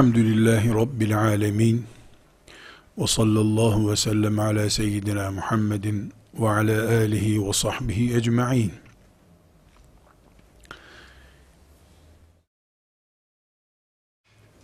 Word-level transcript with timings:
Elhamdülillahi 0.00 0.74
Rabbil 0.74 1.18
alemin. 1.18 1.86
Ve 2.98 3.06
sallallahu 3.06 3.90
ve 3.90 3.96
sellem 3.96 4.38
ala 4.38 4.70
seyyidina 4.70 5.30
Muhammedin 5.30 6.12
ve 6.34 6.48
ala 6.48 6.88
alihi 6.88 7.46
ve 7.46 7.52
sahbihi 7.52 8.16
ecma'in. 8.16 8.72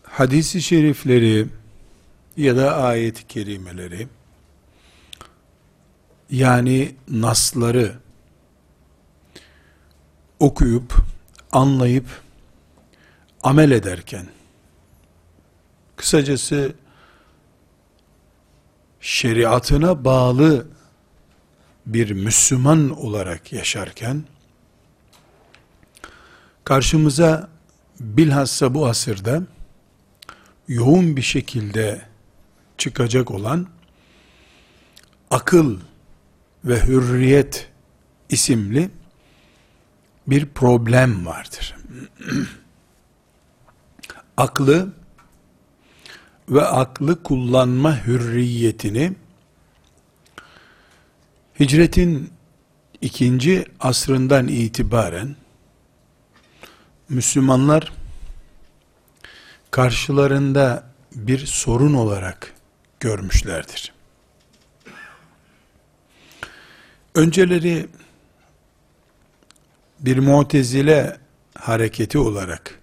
Hadis-i 0.02 0.62
şerifleri 0.62 1.46
ya 2.37 2.56
da 2.56 2.76
ayet-i 2.76 3.26
kerimeleri 3.26 4.09
yani 6.30 6.95
nasları 7.09 7.93
okuyup 10.38 10.95
anlayıp 11.52 12.06
amel 13.43 13.71
ederken 13.71 14.35
kısacası 15.97 16.75
şeriatına 19.01 20.05
bağlı 20.05 20.66
bir 21.87 22.11
Müslüman 22.11 22.91
olarak 22.91 23.52
yaşarken 23.52 24.24
karşımıza 26.65 27.49
bilhassa 28.01 28.74
bu 28.74 28.87
asırda 28.87 29.43
yoğun 30.69 31.17
bir 31.17 31.23
şekilde 31.23 32.02
çıkacak 32.79 33.30
olan 33.30 33.67
akıl 35.30 35.79
ve 36.65 36.87
hürriyet 36.87 37.69
isimli 38.29 38.91
bir 40.27 40.47
problem 40.47 41.27
vardır. 41.27 41.77
aklı 44.37 44.93
ve 46.49 46.63
aklı 46.63 47.23
kullanma 47.23 48.07
hürriyetini 48.07 49.13
hicretin 51.61 52.33
ikinci 53.01 53.65
asrından 53.80 54.49
itibaren 54.49 55.37
Müslümanlar 57.09 57.93
karşılarında 59.71 60.85
bir 61.15 61.47
sorun 61.47 61.95
olarak 61.95 62.55
görmüşlerdir. 63.01 63.93
Önceleri 67.15 67.89
bir 70.01 70.19
mutezile 70.19 71.17
hareketi 71.59 72.19
olarak 72.19 72.81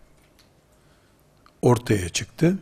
ortaya 1.62 2.10
çıktı. 2.10 2.58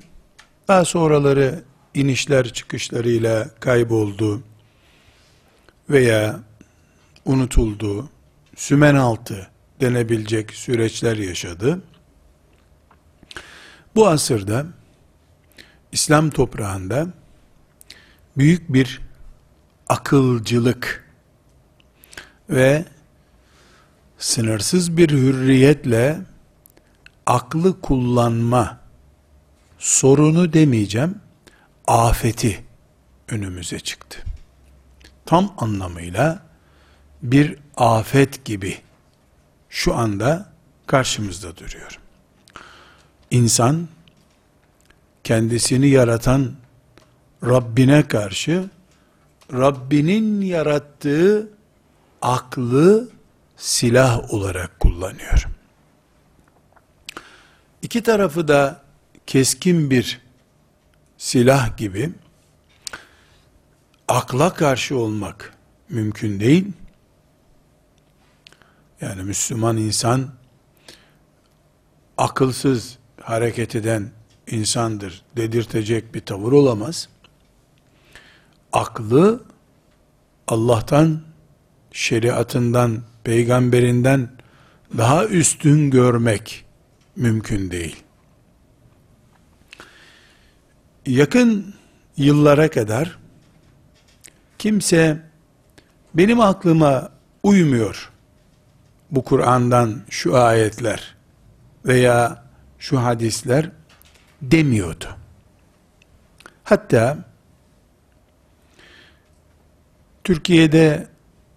Daha 0.68 0.86
sonraları 0.86 1.64
inişler 1.94 2.54
çıkışlarıyla 2.54 3.50
kayboldu 3.60 4.44
veya 5.90 6.40
unutuldu, 7.26 8.10
sümen 8.56 8.96
altı 8.96 9.50
denebilecek 9.82 10.52
süreçler 10.54 11.18
yaşadı. 11.18 11.82
Bu 13.96 14.08
asırda 14.08 14.66
İslam 15.92 16.30
toprağında 16.30 17.08
büyük 18.38 18.74
bir 18.74 19.02
akılcılık 19.90 21.12
ve 22.50 22.86
sınırsız 24.18 24.98
bir 24.98 25.10
hürriyetle 25.10 26.22
aklı 27.26 27.82
kullanma 27.82 28.81
sorunu 29.82 30.54
demeyeceğim, 30.54 31.16
afeti 31.88 32.64
önümüze 33.28 33.80
çıktı. 33.80 34.24
Tam 35.26 35.54
anlamıyla 35.58 36.44
bir 37.24 37.58
afet 37.78 38.46
gibi 38.46 38.78
şu 39.70 39.96
anda 39.96 40.52
karşımızda 40.88 41.58
duruyor. 41.58 42.00
İnsan 43.32 43.88
kendisini 45.24 45.88
yaratan 45.90 46.52
Rabbine 47.44 48.08
karşı 48.08 48.70
Rabbinin 49.54 50.42
yarattığı 50.42 51.50
aklı 52.22 53.10
silah 53.58 54.34
olarak 54.34 54.80
kullanıyor. 54.80 55.48
İki 57.82 58.04
tarafı 58.04 58.48
da 58.48 58.82
keskin 59.28 59.92
bir 59.92 60.22
silah 61.18 61.78
gibi 61.78 62.10
akla 64.08 64.54
karşı 64.54 64.98
olmak 64.98 65.54
mümkün 65.90 66.40
değil. 66.40 66.68
Yani 69.02 69.24
Müslüman 69.24 69.78
insan 69.78 70.30
akılsız 72.18 72.98
hareket 73.22 73.76
eden 73.76 74.12
insandır 74.48 75.22
dedirtecek 75.38 76.14
bir 76.14 76.20
tavır 76.20 76.52
olamaz. 76.52 77.10
Aklı 78.74 79.44
Allah'tan, 80.48 81.22
şeriatından, 81.92 83.02
peygamberinden 83.24 84.30
daha 84.98 85.26
üstün 85.26 85.90
görmek 85.90 86.66
mümkün 87.16 87.72
değil. 87.72 88.04
Yakın 91.06 91.74
yıllara 92.18 92.70
kadar 92.70 93.18
kimse 94.58 95.22
benim 96.14 96.40
aklıma 96.40 97.10
uymuyor 97.44 98.12
bu 99.12 99.24
Kur'an'dan 99.24 100.02
şu 100.10 100.38
ayetler 100.38 101.16
veya 101.86 102.44
şu 102.80 103.04
hadisler 103.04 103.70
demiyordu. 104.42 105.06
Hatta 106.64 107.18
Türkiye'de 110.24 111.08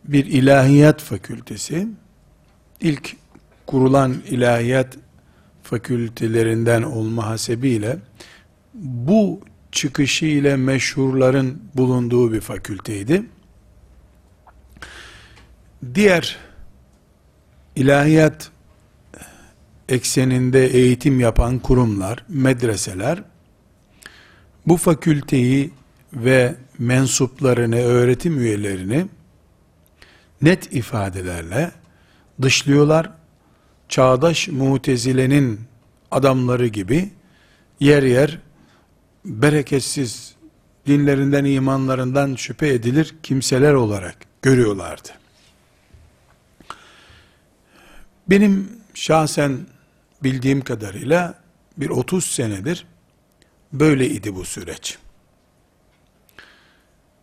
bir 0.04 0.26
ilahiyat 0.26 1.02
fakültesi, 1.02 1.88
ilk 2.80 3.16
kurulan 3.66 4.12
ilahiyat 4.12 4.96
fakültelerinden 5.62 6.82
olma 6.82 7.26
hasebiyle, 7.26 7.98
bu 8.74 9.40
çıkışı 9.72 10.26
ile 10.26 10.56
meşhurların 10.56 11.62
bulunduğu 11.74 12.32
bir 12.32 12.40
fakülteydi. 12.40 13.22
Diğer 15.94 16.36
ilahiyat 17.76 18.50
ekseninde 19.88 20.66
eğitim 20.66 21.20
yapan 21.20 21.58
kurumlar, 21.58 22.24
medreseler, 22.28 23.22
bu 24.66 24.76
fakülteyi 24.76 25.70
ve 26.12 26.54
mensuplarını, 26.78 27.76
öğretim 27.76 28.40
üyelerini 28.40 29.06
net 30.42 30.72
ifadelerle 30.72 31.70
dışlıyorlar. 32.42 33.10
Çağdaş 33.88 34.48
mutezilenin 34.48 35.60
adamları 36.10 36.66
gibi 36.66 37.10
yer 37.80 38.02
yer 38.02 38.38
bereketsiz 39.24 40.34
dinlerinden, 40.86 41.44
imanlarından 41.44 42.34
şüphe 42.34 42.68
edilir 42.68 43.14
kimseler 43.22 43.72
olarak 43.74 44.16
görüyorlardı. 44.42 45.08
Benim 48.30 48.70
şahsen 48.94 49.66
bildiğim 50.22 50.60
kadarıyla 50.60 51.34
bir 51.76 51.90
30 51.90 52.24
senedir 52.24 52.86
böyle 53.72 54.08
idi 54.08 54.34
bu 54.34 54.44
süreç. 54.44 54.98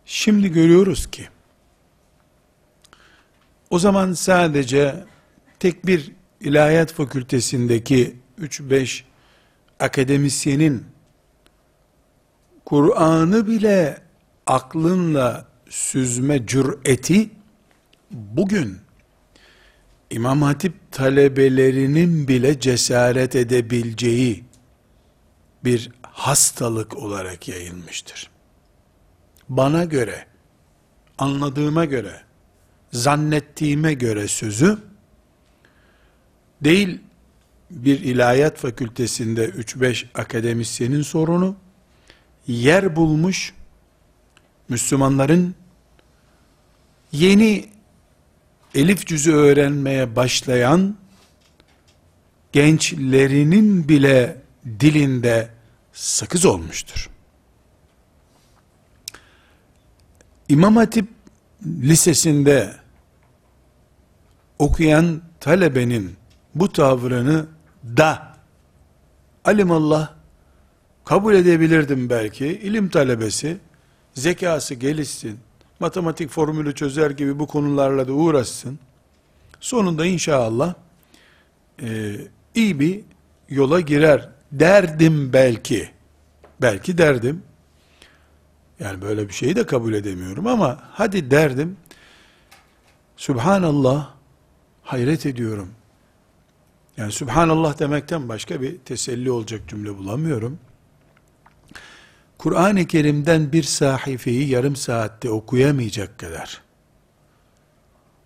Şimdi 0.04 0.52
görüyoruz 0.52 1.10
ki 1.10 1.28
o 3.70 3.78
zaman 3.78 4.12
sadece 4.12 5.04
tek 5.60 5.86
bir 5.86 6.12
ilahiyat 6.40 6.92
fakültesindeki 6.92 8.16
3-5 8.40 9.02
akademisyenin 9.80 10.91
Kur'an'ı 12.64 13.46
bile 13.46 13.98
aklınla 14.46 15.46
süzme 15.68 16.46
cüreti 16.46 17.30
bugün 18.10 18.78
İmam 20.10 20.42
Hatip 20.42 20.74
talebelerinin 20.92 22.28
bile 22.28 22.60
cesaret 22.60 23.36
edebileceği 23.36 24.44
bir 25.64 25.90
hastalık 26.02 26.96
olarak 26.96 27.48
yayılmıştır. 27.48 28.30
Bana 29.48 29.84
göre, 29.84 30.26
anladığıma 31.18 31.84
göre, 31.84 32.20
zannettiğime 32.92 33.94
göre 33.94 34.28
sözü, 34.28 34.78
değil 36.64 37.00
bir 37.70 38.00
ilahiyat 38.00 38.56
fakültesinde 38.56 39.48
3-5 39.48 40.04
akademisyenin 40.14 41.02
sorunu, 41.02 41.56
yer 42.46 42.96
bulmuş 42.96 43.54
Müslümanların 44.68 45.54
yeni 47.12 47.68
elif 48.74 49.06
cüzü 49.06 49.32
öğrenmeye 49.32 50.16
başlayan 50.16 50.96
gençlerinin 52.52 53.88
bile 53.88 54.42
dilinde 54.80 55.48
sakız 55.92 56.44
olmuştur. 56.44 57.10
İmam 60.48 60.76
Hatip 60.76 61.08
lisesinde 61.66 62.76
okuyan 64.58 65.22
talebenin 65.40 66.16
bu 66.54 66.72
tavrını 66.72 67.46
da 67.84 68.36
alimallah 69.44 70.21
kabul 71.04 71.34
edebilirdim 71.34 72.10
belki. 72.10 72.46
İlim 72.46 72.88
talebesi 72.88 73.56
zekası 74.14 74.74
gelişsin, 74.74 75.38
matematik 75.80 76.30
formülü 76.30 76.74
çözer 76.74 77.10
gibi 77.10 77.38
bu 77.38 77.46
konularla 77.46 78.08
da 78.08 78.12
uğraşsın. 78.12 78.78
Sonunda 79.60 80.06
inşallah 80.06 80.74
e, 81.82 82.16
iyi 82.54 82.80
bir 82.80 83.00
yola 83.48 83.80
girer 83.80 84.28
derdim 84.52 85.32
belki. 85.32 85.90
Belki 86.62 86.98
derdim. 86.98 87.42
Yani 88.80 89.02
böyle 89.02 89.28
bir 89.28 89.34
şeyi 89.34 89.56
de 89.56 89.66
kabul 89.66 89.94
edemiyorum 89.94 90.46
ama 90.46 90.78
hadi 90.92 91.30
derdim. 91.30 91.76
Subhanallah 93.16 94.14
hayret 94.82 95.26
ediyorum. 95.26 95.68
Yani 96.96 97.12
Subhanallah 97.12 97.78
demekten 97.78 98.28
başka 98.28 98.60
bir 98.60 98.78
teselli 98.78 99.30
olacak 99.30 99.60
cümle 99.68 99.98
bulamıyorum. 99.98 100.58
Kur'an-ı 102.42 102.86
Kerim'den 102.86 103.52
bir 103.52 103.62
sahifeyi 103.62 104.48
yarım 104.48 104.76
saatte 104.76 105.30
okuyamayacak 105.30 106.18
kadar, 106.18 106.62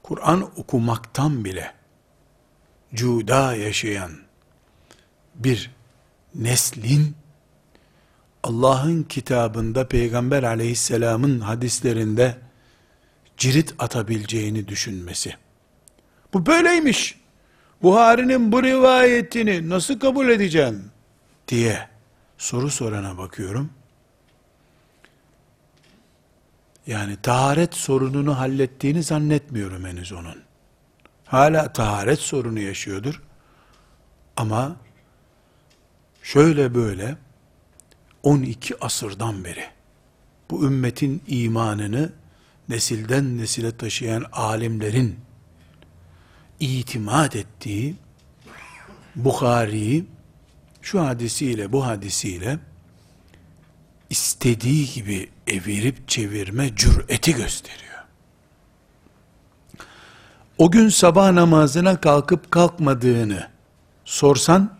Kur'an 0.02 0.42
okumaktan 0.60 1.44
bile 1.44 1.72
cuda 2.94 3.54
yaşayan 3.54 4.10
bir 5.34 5.70
neslin 6.34 7.16
Allah'ın 8.42 9.02
kitabında 9.02 9.88
Peygamber 9.88 10.42
aleyhisselamın 10.42 11.40
hadislerinde 11.40 12.36
cirit 13.36 13.74
atabileceğini 13.78 14.68
düşünmesi. 14.68 15.34
Bu 16.34 16.46
böyleymiş. 16.46 17.20
Buhari'nin 17.82 18.52
bu 18.52 18.62
rivayetini 18.62 19.68
nasıl 19.68 19.98
kabul 19.98 20.28
edeceğim 20.28 20.84
diye 21.48 21.88
soru 22.38 22.70
sorana 22.70 23.18
bakıyorum. 23.18 23.75
Yani 26.86 27.16
taharet 27.22 27.74
sorununu 27.74 28.38
hallettiğini 28.38 29.02
zannetmiyorum 29.02 29.84
henüz 29.84 30.12
onun. 30.12 30.42
Hala 31.24 31.72
taharet 31.72 32.18
sorunu 32.18 32.60
yaşıyordur. 32.60 33.22
Ama 34.36 34.76
şöyle 36.22 36.74
böyle 36.74 37.16
12 38.22 38.84
asırdan 38.84 39.44
beri 39.44 39.64
bu 40.50 40.66
ümmetin 40.66 41.22
imanını 41.26 42.12
nesilden 42.68 43.38
nesile 43.38 43.76
taşıyan 43.76 44.24
alimlerin 44.32 45.16
itimat 46.60 47.36
ettiği 47.36 47.94
Bukhari'yi 49.16 50.04
şu 50.82 51.00
hadisiyle 51.00 51.72
bu 51.72 51.86
hadisiyle 51.86 52.58
istediği 54.10 54.92
gibi 54.92 55.30
evirip 55.46 56.08
çevirme 56.08 56.76
cüreti 56.76 57.34
gösteriyor. 57.34 57.86
O 60.58 60.70
gün 60.70 60.88
sabah 60.88 61.32
namazına 61.32 62.00
kalkıp 62.00 62.50
kalkmadığını 62.50 63.50
sorsan 64.04 64.78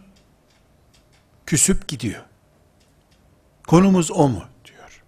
küsüp 1.47 1.89
gidiyor. 1.89 2.23
Konumuz 3.67 4.11
o 4.11 4.29
mu 4.29 4.45
diyor. 4.65 5.03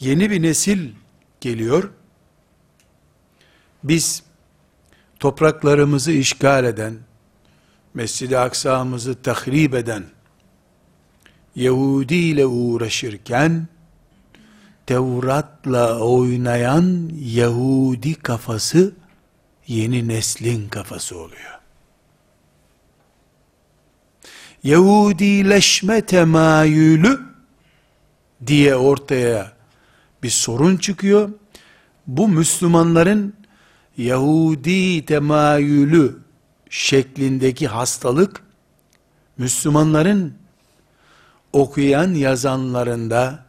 Yeni 0.00 0.30
bir 0.30 0.42
nesil 0.42 0.92
geliyor. 1.40 1.90
Biz 3.84 4.22
topraklarımızı 5.20 6.12
işgal 6.12 6.64
eden, 6.64 6.98
Mescid-i 7.94 8.38
Aksa'mızı 8.38 9.22
tahrip 9.22 9.74
eden, 9.74 10.04
Yahudi 11.56 12.14
ile 12.14 12.46
uğraşırken, 12.46 13.68
Tevrat'la 14.86 15.98
oynayan 15.98 17.10
Yahudi 17.24 18.14
kafası, 18.14 18.92
yeni 19.66 20.08
neslin 20.08 20.68
kafası 20.68 21.18
oluyor. 21.18 21.58
Yahudileşme 24.64 26.06
temayülü 26.06 27.20
diye 28.46 28.76
ortaya 28.76 29.52
bir 30.22 30.30
sorun 30.30 30.76
çıkıyor. 30.76 31.30
Bu 32.06 32.28
Müslümanların 32.28 33.34
Yahudi 33.96 35.06
temayülü 35.06 36.18
şeklindeki 36.70 37.66
hastalık 37.66 38.42
Müslümanların 39.38 40.34
okuyan 41.54 42.14
yazanlarında 42.14 43.44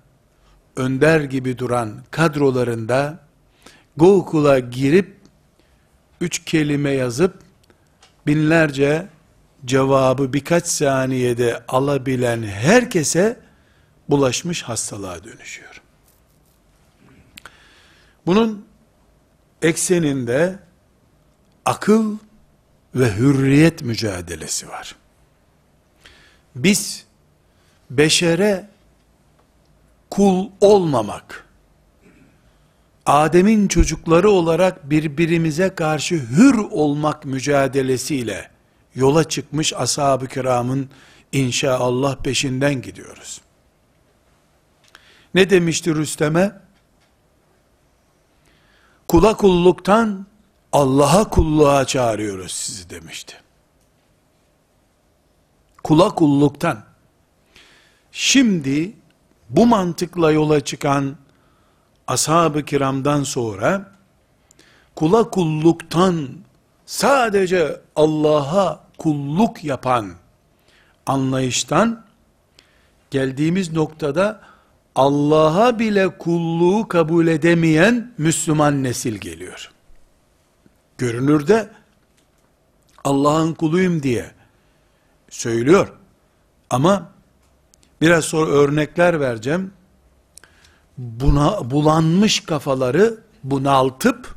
önder 0.75 1.21
gibi 1.21 1.57
duran 1.57 2.03
kadrolarında 2.11 3.19
Google'a 3.97 4.59
girip 4.59 5.17
üç 6.21 6.45
kelime 6.45 6.91
yazıp 6.91 7.39
binlerce 8.27 9.07
cevabı 9.65 10.33
birkaç 10.33 10.67
saniyede 10.67 11.63
alabilen 11.67 12.43
herkese 12.43 13.39
bulaşmış 14.09 14.63
hastalığa 14.63 15.23
dönüşüyor. 15.23 15.81
Bunun 18.25 18.65
ekseninde 19.61 20.59
akıl 21.65 22.17
ve 22.95 23.15
hürriyet 23.15 23.81
mücadelesi 23.81 24.69
var. 24.69 24.95
Biz 26.55 27.04
beşere 27.89 28.69
kul 30.09 30.49
olmamak, 30.61 31.45
Adem'in 33.05 33.67
çocukları 33.67 34.29
olarak 34.29 34.89
birbirimize 34.89 35.75
karşı 35.75 36.15
hür 36.15 36.57
olmak 36.57 37.25
mücadelesiyle 37.25 38.49
yola 38.95 39.23
çıkmış 39.23 39.73
ashab-ı 39.73 40.27
kiramın 40.27 40.89
inşaallah 41.31 42.15
peşinden 42.15 42.81
gidiyoruz. 42.81 43.41
Ne 45.33 45.49
demişti 45.49 45.95
Rüstem'e? 45.95 46.51
Kula 49.07 49.37
kulluktan 49.37 50.25
Allah'a 50.71 51.29
kulluğa 51.29 51.85
çağırıyoruz 51.85 52.51
sizi 52.51 52.89
demişti. 52.89 53.35
Kula 55.83 56.09
kulluktan. 56.09 56.84
Şimdi 58.17 58.93
bu 59.49 59.65
mantıkla 59.65 60.31
yola 60.31 60.59
çıkan 60.59 61.15
ashab-ı 62.07 62.65
kiramdan 62.65 63.23
sonra 63.23 63.91
kula 64.95 65.29
kulluktan 65.29 66.29
sadece 66.85 67.81
Allah'a 67.95 68.83
kulluk 68.97 69.63
yapan 69.63 70.13
anlayıştan 71.05 72.05
geldiğimiz 73.11 73.73
noktada 73.73 74.41
Allah'a 74.95 75.79
bile 75.79 76.17
kulluğu 76.17 76.87
kabul 76.87 77.27
edemeyen 77.27 78.13
Müslüman 78.17 78.83
nesil 78.83 79.15
geliyor. 79.15 79.71
Görünürde 80.97 81.69
Allah'ın 83.03 83.53
kuluyum 83.53 84.03
diye 84.03 84.31
söylüyor. 85.29 85.93
Ama 86.69 87.14
biraz 88.05 88.25
sonra 88.25 88.51
örnekler 88.51 89.19
vereceğim. 89.19 89.71
Buna 90.97 91.71
bulanmış 91.71 92.39
kafaları 92.39 93.17
bunaltıp 93.43 94.35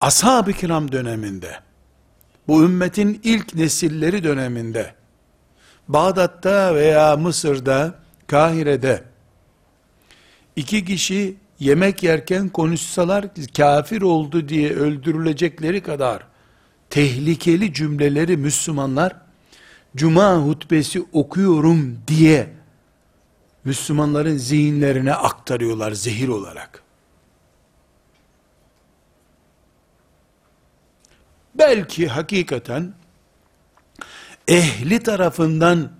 ashab-ı 0.00 0.52
kiram 0.52 0.92
döneminde 0.92 1.60
bu 2.48 2.64
ümmetin 2.64 3.20
ilk 3.24 3.54
nesilleri 3.54 4.24
döneminde 4.24 4.94
Bağdat'ta 5.88 6.74
veya 6.74 7.16
Mısır'da, 7.16 7.94
Kahire'de 8.26 9.04
iki 10.56 10.84
kişi 10.84 11.36
yemek 11.58 12.02
yerken 12.02 12.48
konuşsalar 12.48 13.24
kafir 13.56 14.02
oldu 14.02 14.48
diye 14.48 14.70
öldürülecekleri 14.70 15.82
kadar 15.82 16.22
tehlikeli 16.90 17.74
cümleleri 17.74 18.36
Müslümanlar 18.36 19.29
cuma 19.96 20.36
hutbesi 20.36 21.04
okuyorum 21.12 21.98
diye 22.06 22.48
Müslümanların 23.64 24.36
zihinlerine 24.36 25.14
aktarıyorlar 25.14 25.92
zehir 25.92 26.28
olarak. 26.28 26.82
Belki 31.54 32.08
hakikaten 32.08 32.94
ehli 34.48 35.02
tarafından 35.02 35.92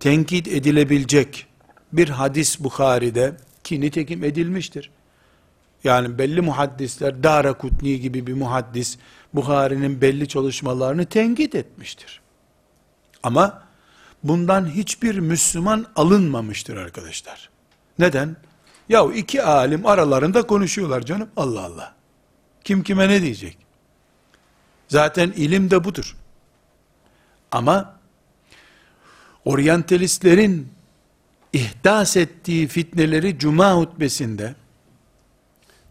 tenkit 0.00 0.48
edilebilecek 0.48 1.46
bir 1.92 2.08
hadis 2.08 2.60
Bukhari'de 2.60 3.36
ki 3.64 3.80
nitekim 3.80 4.24
edilmiştir. 4.24 4.90
Yani 5.84 6.18
belli 6.18 6.40
muhaddisler 6.40 7.22
Dara 7.22 7.52
Kutni 7.52 8.00
gibi 8.00 8.26
bir 8.26 8.32
muhaddis 8.32 8.98
Bukhari'nin 9.34 10.00
belli 10.00 10.28
çalışmalarını 10.28 11.06
tenkit 11.06 11.54
etmiştir. 11.54 12.23
Ama 13.24 13.62
bundan 14.22 14.66
hiçbir 14.66 15.18
Müslüman 15.18 15.86
alınmamıştır 15.96 16.76
arkadaşlar. 16.76 17.50
Neden? 17.98 18.36
Yahu 18.88 19.12
iki 19.12 19.42
alim 19.42 19.86
aralarında 19.86 20.42
konuşuyorlar 20.42 21.02
canım. 21.02 21.28
Allah 21.36 21.64
Allah. 21.64 21.94
Kim 22.64 22.82
kime 22.82 23.08
ne 23.08 23.22
diyecek? 23.22 23.58
Zaten 24.88 25.30
ilim 25.36 25.70
de 25.70 25.84
budur. 25.84 26.16
Ama 27.50 27.96
oryantalistlerin 29.44 30.72
ihdas 31.52 32.16
ettiği 32.16 32.68
fitneleri 32.68 33.38
cuma 33.38 33.74
hutbesinde 33.74 34.54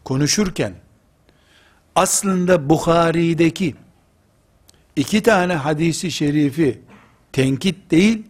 konuşurken 0.03 0.73
aslında 1.95 2.69
Bukhari'deki 2.69 3.75
iki 4.95 5.23
tane 5.23 5.55
hadisi 5.55 6.11
şerifi 6.11 6.81
tenkit 7.33 7.91
değil, 7.91 8.23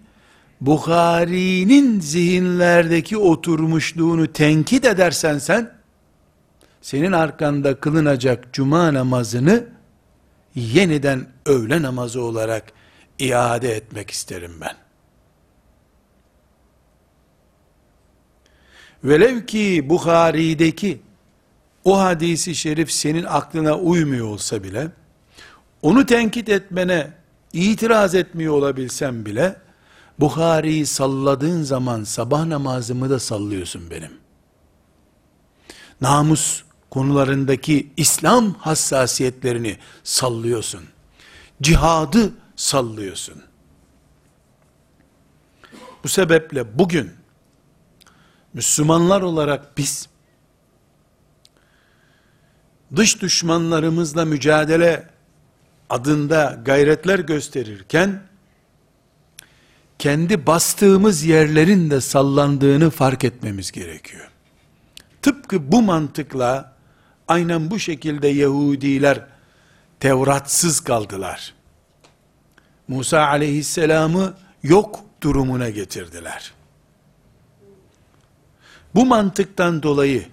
Bukhari'nin 0.62 2.00
zihinlerdeki 2.00 3.18
oturmuşluğunu 3.18 4.34
tenkit 4.34 4.86
edersen 4.86 5.38
sen, 5.38 5.72
senin 6.82 7.12
arkanda 7.12 7.80
kılınacak 7.80 8.54
cuma 8.54 8.94
namazını 8.94 9.66
yeniden 10.56 11.28
öğle 11.46 11.82
namazı 11.82 12.22
olarak 12.22 12.72
iade 13.20 13.76
etmek 13.76 14.12
isterim 14.12 14.54
ben. 14.62 14.76
Velev 19.04 19.46
ki 19.46 19.90
Bukhari'deki 19.90 21.02
o 21.84 22.00
hadisi 22.00 22.56
şerif 22.56 22.92
senin 22.92 23.24
aklına 23.24 23.78
uymuyor 23.78 24.28
olsa 24.28 24.64
bile, 24.64 24.88
onu 25.82 26.06
tenkit 26.06 26.50
etmene 26.50 27.23
itiraz 27.54 28.16
etmiyor 28.16 28.54
olabilsem 28.54 29.26
bile, 29.26 29.56
Bukhari'yi 30.20 30.86
salladığın 30.86 31.64
zaman 31.64 32.04
sabah 32.04 32.46
namazımı 32.46 33.10
da 33.10 33.20
sallıyorsun 33.20 33.90
benim. 33.90 34.12
Namus 36.02 36.64
konularındaki 36.90 37.92
İslam 37.98 38.54
hassasiyetlerini 38.54 39.78
sallıyorsun. 40.04 40.84
Cihadı 41.62 42.34
sallıyorsun. 42.56 43.44
Bu 46.04 46.08
sebeple 46.08 46.80
bugün 46.80 47.12
Müslümanlar 48.54 49.22
olarak 49.22 49.78
biz 49.78 50.10
dış 52.96 53.22
düşmanlarımızla 53.22 54.26
mücadele 54.26 55.13
adında 55.90 56.60
gayretler 56.66 57.20
gösterirken 57.20 58.22
kendi 60.00 60.48
bastığımız 60.48 61.24
yerlerin 61.24 61.90
de 61.90 62.02
sallandığını 62.02 62.90
fark 62.90 63.24
etmemiz 63.24 63.72
gerekiyor. 63.72 64.30
Tıpkı 65.22 65.72
bu 65.72 65.82
mantıkla 65.82 66.74
aynen 67.28 67.72
bu 67.72 67.80
şekilde 67.80 68.28
Yahudiler 68.28 69.26
Tevratsız 70.00 70.80
kaldılar. 70.80 71.54
Musa 72.88 73.28
aleyhisselamı 73.28 74.34
yok 74.64 75.00
durumuna 75.22 75.70
getirdiler. 75.70 76.54
Bu 78.96 79.06
mantıktan 79.06 79.84
dolayı 79.84 80.26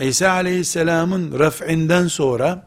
İsa 0.00 0.30
aleyhisselamın 0.30 1.38
raf'inden 1.38 2.06
sonra 2.06 2.66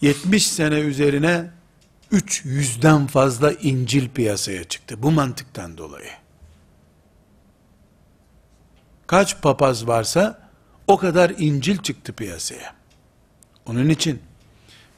70 0.00 0.46
sene 0.46 0.78
üzerine 0.78 1.50
300'den 2.12 3.06
fazla 3.06 3.52
İncil 3.52 4.08
piyasaya 4.08 4.64
çıktı. 4.64 5.02
Bu 5.02 5.10
mantıktan 5.10 5.78
dolayı. 5.78 6.10
Kaç 9.06 9.42
papaz 9.42 9.86
varsa 9.86 10.50
o 10.86 10.96
kadar 10.96 11.32
İncil 11.38 11.78
çıktı 11.78 12.12
piyasaya. 12.12 12.74
Onun 13.66 13.88
için 13.88 14.22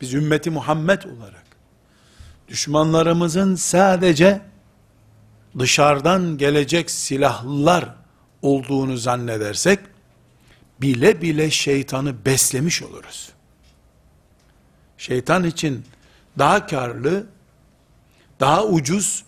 biz 0.00 0.14
ümmeti 0.14 0.50
Muhammed 0.50 1.02
olarak 1.02 1.44
düşmanlarımızın 2.48 3.54
sadece 3.54 4.40
dışarıdan 5.58 6.38
gelecek 6.38 6.90
silahlılar 6.90 7.94
olduğunu 8.42 8.96
zannedersek 8.96 9.78
bile 10.80 11.22
bile 11.22 11.50
şeytanı 11.50 12.24
beslemiş 12.24 12.82
oluruz. 12.82 13.32
Şeytan 15.00 15.44
için 15.44 15.84
daha 16.38 16.66
karlı, 16.66 17.26
daha 18.40 18.64
ucuz, 18.64 19.24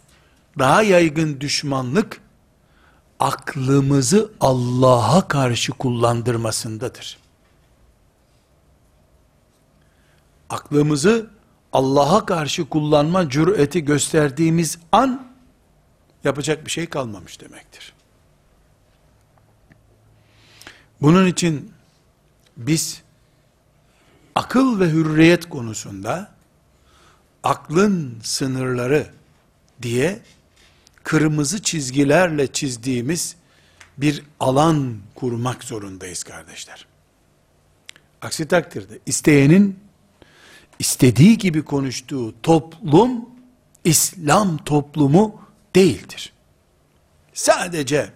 daha 0.58 0.82
yaygın 0.82 1.40
düşmanlık 1.40 2.20
aklımızı 3.20 4.32
Allah'a 4.40 5.28
karşı 5.28 5.72
kullandırmasındadır. 5.72 7.18
Aklımızı 10.50 11.30
Allah'a 11.72 12.26
karşı 12.26 12.68
kullanma 12.68 13.30
cüreti 13.30 13.84
gösterdiğimiz 13.84 14.78
an 14.92 15.32
yapacak 16.24 16.66
bir 16.66 16.70
şey 16.70 16.86
kalmamış 16.86 17.40
demektir. 17.40 17.94
Bunun 21.00 21.26
için 21.26 21.72
biz 22.56 23.02
akıl 24.34 24.80
ve 24.80 24.90
hürriyet 24.90 25.48
konusunda 25.48 26.34
aklın 27.42 28.20
sınırları 28.22 29.06
diye 29.82 30.20
kırmızı 31.02 31.62
çizgilerle 31.62 32.52
çizdiğimiz 32.52 33.36
bir 33.98 34.22
alan 34.40 34.98
kurmak 35.14 35.64
zorundayız 35.64 36.22
kardeşler. 36.22 36.86
Aksi 38.22 38.48
takdirde 38.48 38.98
isteyenin 39.06 39.78
istediği 40.78 41.38
gibi 41.38 41.64
konuştuğu 41.64 42.34
toplum 42.42 43.28
İslam 43.84 44.56
toplumu 44.58 45.42
değildir. 45.74 46.32
Sadece 47.34 48.12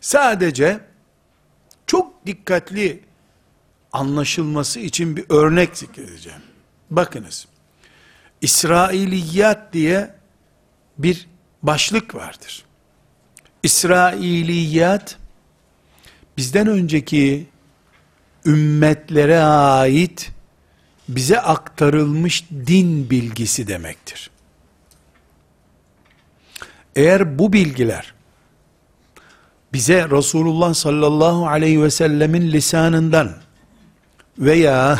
sadece 0.00 0.80
çok 1.86 2.26
dikkatli 2.26 3.04
anlaşılması 3.92 4.80
için 4.80 5.16
bir 5.16 5.24
örnek 5.28 5.78
zikredeceğim. 5.78 6.42
Bakınız. 6.90 7.46
İsrailiyat 8.40 9.72
diye 9.72 10.14
bir 10.98 11.26
başlık 11.62 12.14
vardır. 12.14 12.64
İsrailiyat 13.62 15.16
bizden 16.36 16.66
önceki 16.66 17.46
ümmetlere 18.46 19.40
ait 19.40 20.32
bize 21.08 21.40
aktarılmış 21.40 22.44
din 22.50 23.10
bilgisi 23.10 23.66
demektir. 23.66 24.30
Eğer 26.96 27.38
bu 27.38 27.52
bilgiler 27.52 28.14
bize 29.72 30.10
Resulullah 30.10 30.74
sallallahu 30.74 31.48
aleyhi 31.48 31.82
ve 31.82 31.90
sellemin 31.90 32.52
lisanından 32.52 33.32
veya 34.38 34.98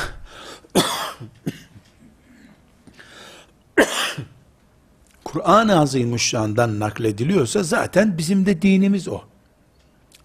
Kur'an-ı 5.24 5.80
Azimuşşan'dan 5.80 6.80
naklediliyorsa 6.80 7.62
zaten 7.62 8.18
bizim 8.18 8.46
de 8.46 8.62
dinimiz 8.62 9.08
o. 9.08 9.20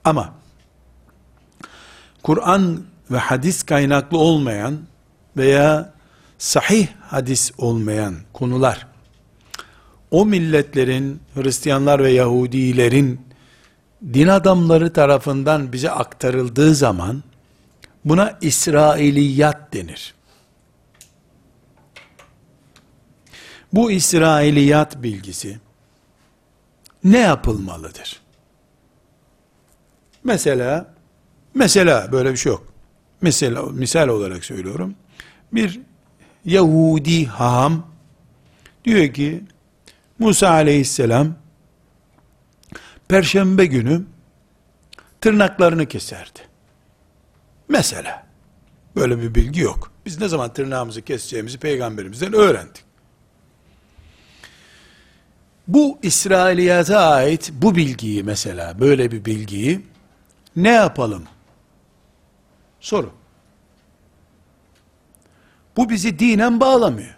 Ama 0.03 0.33
Kur'an 2.23 2.83
ve 3.11 3.17
hadis 3.17 3.63
kaynaklı 3.63 4.17
olmayan 4.17 4.79
veya 5.37 5.93
sahih 6.37 6.87
hadis 7.01 7.51
olmayan 7.57 8.15
konular 8.33 8.87
o 10.11 10.25
milletlerin 10.25 11.19
Hristiyanlar 11.35 12.03
ve 12.03 12.11
Yahudilerin 12.11 13.21
din 14.13 14.27
adamları 14.27 14.93
tarafından 14.93 15.73
bize 15.73 15.91
aktarıldığı 15.91 16.75
zaman 16.75 17.23
Buna 18.05 18.37
İsrailiyat 18.41 19.73
denir. 19.73 20.15
Bu 23.73 23.91
İsrailiyat 23.91 25.03
bilgisi 25.03 25.59
ne 27.03 27.19
yapılmalıdır? 27.19 28.19
Mesela, 30.23 30.93
mesela 31.53 32.11
böyle 32.11 32.31
bir 32.31 32.37
şey 32.37 32.51
yok. 32.51 32.73
Mesela, 33.21 33.63
misal 33.63 34.07
olarak 34.07 34.45
söylüyorum. 34.45 34.95
Bir 35.53 35.79
Yahudi 36.45 37.25
haham 37.25 37.87
diyor 38.85 39.13
ki 39.13 39.43
Musa 40.19 40.49
aleyhisselam 40.49 41.35
perşembe 43.07 43.65
günü 43.65 44.03
tırnaklarını 45.21 45.85
keserdi. 45.85 46.39
Mesela 47.69 48.27
böyle 48.95 49.21
bir 49.21 49.35
bilgi 49.35 49.61
yok. 49.61 49.91
Biz 50.05 50.21
ne 50.21 50.27
zaman 50.27 50.53
tırnağımızı 50.53 51.01
keseceğimizi 51.01 51.57
peygamberimizden 51.57 52.33
öğrendik. 52.33 52.85
Bu 55.67 55.99
İsrailiyata 56.01 56.99
ait 56.99 57.51
bu 57.53 57.75
bilgiyi 57.75 58.23
mesela 58.23 58.79
böyle 58.79 59.11
bir 59.11 59.25
bilgiyi 59.25 59.85
ne 60.55 60.71
yapalım? 60.71 61.23
Soru. 62.79 63.11
Bu 65.77 65.89
bizi 65.89 66.19
dinen 66.19 66.59
bağlamıyor. 66.59 67.15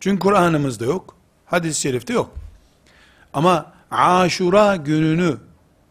Çünkü 0.00 0.18
Kur'an'ımızda 0.18 0.84
yok, 0.84 1.16
hadis-i 1.46 1.80
şerifte 1.80 2.12
yok. 2.12 2.34
Ama 3.32 3.72
Aşura 3.90 4.76
gününü 4.76 5.36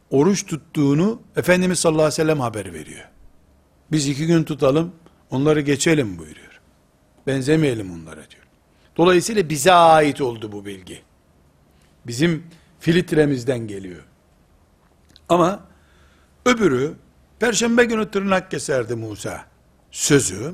oruç 0.09 0.45
tuttuğunu 0.45 1.21
Efendimiz 1.35 1.79
sallallahu 1.79 2.01
aleyhi 2.01 2.13
ve 2.21 2.23
sellem 2.23 2.39
haber 2.39 2.73
veriyor. 2.73 3.12
Biz 3.93 4.07
iki 4.07 4.27
gün 4.27 4.43
tutalım, 4.43 4.95
onları 5.29 5.61
geçelim 5.61 6.17
buyuruyor. 6.17 6.61
Benzemeyelim 7.27 7.91
onlara 7.91 8.29
diyor. 8.29 8.43
Dolayısıyla 8.97 9.49
bize 9.49 9.71
ait 9.73 10.21
oldu 10.21 10.51
bu 10.51 10.65
bilgi. 10.65 11.01
Bizim 12.07 12.43
filtremizden 12.79 13.67
geliyor. 13.67 14.03
Ama 15.29 15.59
öbürü 16.45 16.93
Perşembe 17.39 17.85
günü 17.85 18.11
tırnak 18.11 18.51
keserdi 18.51 18.95
Musa 18.95 19.45
sözü 19.91 20.53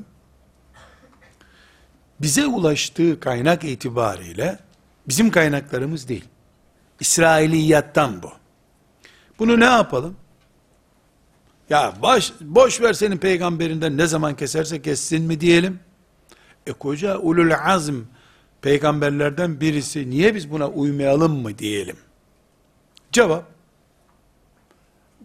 bize 2.21 2.45
ulaştığı 2.45 3.19
kaynak 3.19 3.63
itibariyle 3.63 4.59
bizim 5.07 5.31
kaynaklarımız 5.31 6.07
değil. 6.07 6.25
İsrailiyattan 6.99 8.23
bu. 8.23 8.31
Bunu 9.39 9.59
ne 9.59 9.65
yapalım? 9.65 10.15
Ya 11.69 11.93
baş, 12.01 12.33
boş 12.41 12.81
ver 12.81 12.93
senin 12.93 13.17
peygamberinden 13.17 13.97
ne 13.97 14.07
zaman 14.07 14.35
keserse 14.35 14.81
kessin 14.81 15.23
mi 15.23 15.41
diyelim? 15.41 15.79
E 16.67 16.71
koca 16.71 17.17
ulul 17.17 17.51
azm 17.65 17.95
peygamberlerden 18.61 19.61
birisi 19.61 20.09
niye 20.09 20.35
biz 20.35 20.51
buna 20.51 20.67
uymayalım 20.67 21.41
mı 21.41 21.57
diyelim? 21.57 21.97
Cevap 23.11 23.45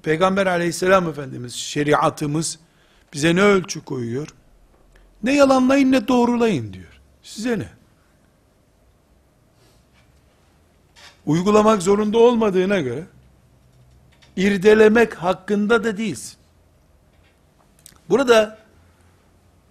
Peygamber 0.02 0.46
aleyhisselam 0.46 1.08
efendimiz 1.08 1.54
şeriatımız 1.54 2.58
bize 3.12 3.36
ne 3.36 3.42
ölçü 3.42 3.84
koyuyor? 3.84 4.28
Ne 5.22 5.34
yalanlayın 5.34 5.92
ne 5.92 6.08
doğrulayın 6.08 6.72
diyor. 6.72 7.00
Size 7.22 7.58
ne? 7.58 7.68
Uygulamak 11.26 11.82
zorunda 11.82 12.18
olmadığına 12.18 12.80
göre 12.80 13.04
irdelemek 14.36 15.14
hakkında 15.14 15.84
da 15.84 15.96
değilsin. 15.96 16.36
Burada 18.08 18.58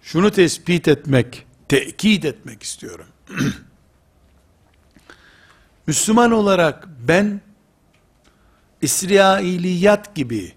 şunu 0.02 0.30
tespit 0.30 0.88
etmek, 0.88 1.46
tekit 1.68 2.24
etmek 2.24 2.62
istiyorum. 2.62 3.06
Müslüman 5.86 6.30
olarak 6.30 6.88
ben 7.08 7.40
İsrailiyat 8.82 10.14
gibi 10.14 10.52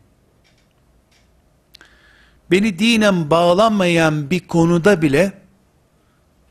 beni 2.51 2.79
dinen 2.79 3.29
bağlanmayan 3.29 4.29
bir 4.29 4.47
konuda 4.47 5.01
bile 5.01 5.33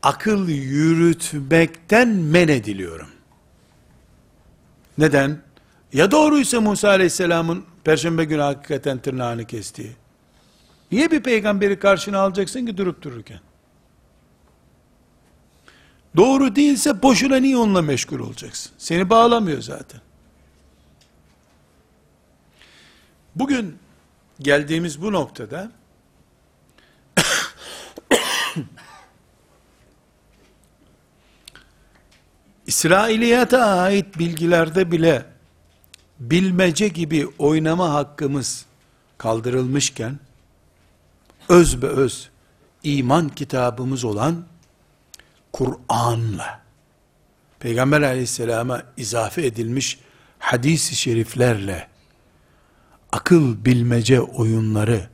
akıl 0.03 0.49
yürütmekten 0.49 2.07
men 2.07 2.47
ediliyorum. 2.47 3.09
Neden? 4.97 5.46
Ya 5.97 6.11
doğruysa 6.11 6.61
Musa 6.61 6.89
Aleyhisselam'ın 6.89 7.65
Perşembe 7.83 8.23
günü 8.23 8.41
hakikaten 8.41 8.99
tırnağını 8.99 9.45
kestiği. 9.45 9.95
Niye 10.91 11.11
bir 11.11 11.23
peygamberi 11.23 11.79
karşına 11.79 12.19
alacaksın 12.19 12.65
ki 12.65 12.77
durup 12.77 13.01
dururken? 13.01 13.39
Doğru 16.15 16.55
değilse 16.55 17.01
boşuna 17.01 17.35
niye 17.35 17.57
onunla 17.57 17.81
meşgul 17.81 18.19
olacaksın? 18.19 18.71
Seni 18.77 19.09
bağlamıyor 19.09 19.61
zaten. 19.61 20.01
Bugün 23.35 23.77
geldiğimiz 24.39 25.01
bu 25.01 25.11
noktada 25.11 25.71
İsrailiyata 32.67 33.65
ait 33.65 34.19
bilgilerde 34.19 34.91
bile 34.91 35.36
bilmece 36.19 36.87
gibi 36.87 37.27
oynama 37.39 37.93
hakkımız 37.93 38.65
kaldırılmışken 39.17 40.19
öz 41.49 41.81
be 41.81 41.87
öz 41.87 42.29
iman 42.83 43.29
kitabımız 43.29 44.03
olan 44.03 44.45
Kur'an'la 45.53 46.61
Peygamber 47.59 48.01
aleyhisselama 48.01 48.83
izafe 48.97 49.45
edilmiş 49.45 49.99
hadis-i 50.39 50.95
şeriflerle 50.95 51.87
akıl 53.11 53.65
bilmece 53.65 54.21
oyunları 54.21 55.09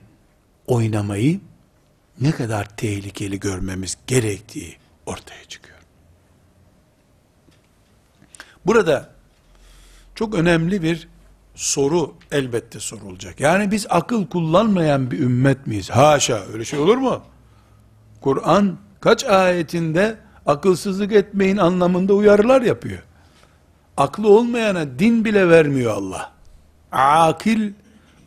oynamayı 0.68 1.40
ne 2.22 2.32
kadar 2.32 2.78
tehlikeli 2.78 3.40
görmemiz 3.40 3.98
gerektiği 4.08 4.78
ortaya 5.06 5.44
çıkıyor. 5.44 5.78
Burada 8.66 9.13
çok 10.16 10.36
önemli 10.36 10.84
bir 10.84 11.08
soru 11.56 12.14
elbette 12.32 12.80
sorulacak. 12.80 13.40
Yani 13.40 13.72
biz 13.72 13.86
akıl 13.90 14.28
kullanmayan 14.28 15.12
bir 15.12 15.20
ümmet 15.20 15.68
miyiz? 15.68 15.90
Haşa 15.90 16.42
öyle 16.54 16.66
şey 16.66 16.80
olur 16.80 16.98
mu? 16.98 17.22
Kur'an 18.22 18.78
kaç 19.00 19.26
ayetinde 19.26 20.18
akılsızlık 20.46 21.12
etmeyin 21.12 21.58
anlamında 21.58 22.14
uyarılar 22.14 22.62
yapıyor. 22.62 23.04
Aklı 23.98 24.28
olmayana 24.30 25.00
din 25.00 25.26
bile 25.26 25.50
vermiyor 25.50 25.94
Allah. 25.94 26.32
Akil 26.92 27.72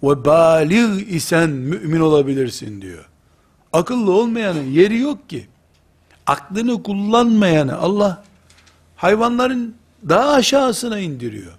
ve 0.03 0.25
balig 0.25 1.14
isen 1.14 1.51
mümin 1.51 2.01
olabilirsin 2.01 2.83
diyor. 2.83 3.09
Akıllı 3.72 4.12
olmayanın 4.12 4.62
yeri 4.64 4.99
yok 4.99 5.29
ki. 5.29 5.49
Aklını 6.27 6.83
kullanmayanı 6.83 7.79
Allah 7.79 8.25
hayvanların 8.96 9.75
daha 10.09 10.31
aşağısına 10.31 10.99
indiriyor. 10.99 11.53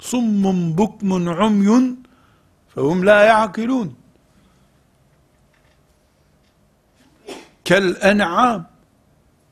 Summun 0.00 0.78
bukmun 0.78 1.26
umyun 1.26 2.06
fehum 2.74 3.06
la 3.06 3.24
ya'kilun. 3.24 3.96
Kel 7.64 7.96
en'am 8.02 8.70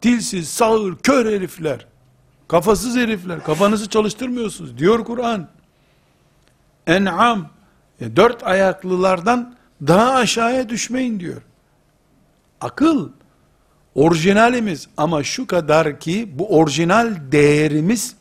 dilsiz, 0.03 0.49
sağır, 0.49 0.97
kör 0.97 1.33
herifler, 1.33 1.87
kafasız 2.49 2.97
herifler, 2.97 3.45
kafanızı 3.45 3.89
çalıştırmıyorsunuz 3.89 4.79
diyor 4.79 5.05
Kur'an. 5.05 5.49
En'am, 6.87 7.51
e, 8.01 8.17
dört 8.17 8.43
ayaklılardan 8.47 9.55
daha 9.87 10.13
aşağıya 10.13 10.69
düşmeyin 10.69 11.21
diyor. 11.21 11.43
Akıl, 12.61 13.09
orijinalimiz 13.95 14.89
ama 14.97 15.25
şu 15.25 15.47
kadar 15.47 16.01
ki 16.01 16.31
bu 16.35 16.59
orijinal 16.59 17.17
değerimiz 17.33 18.17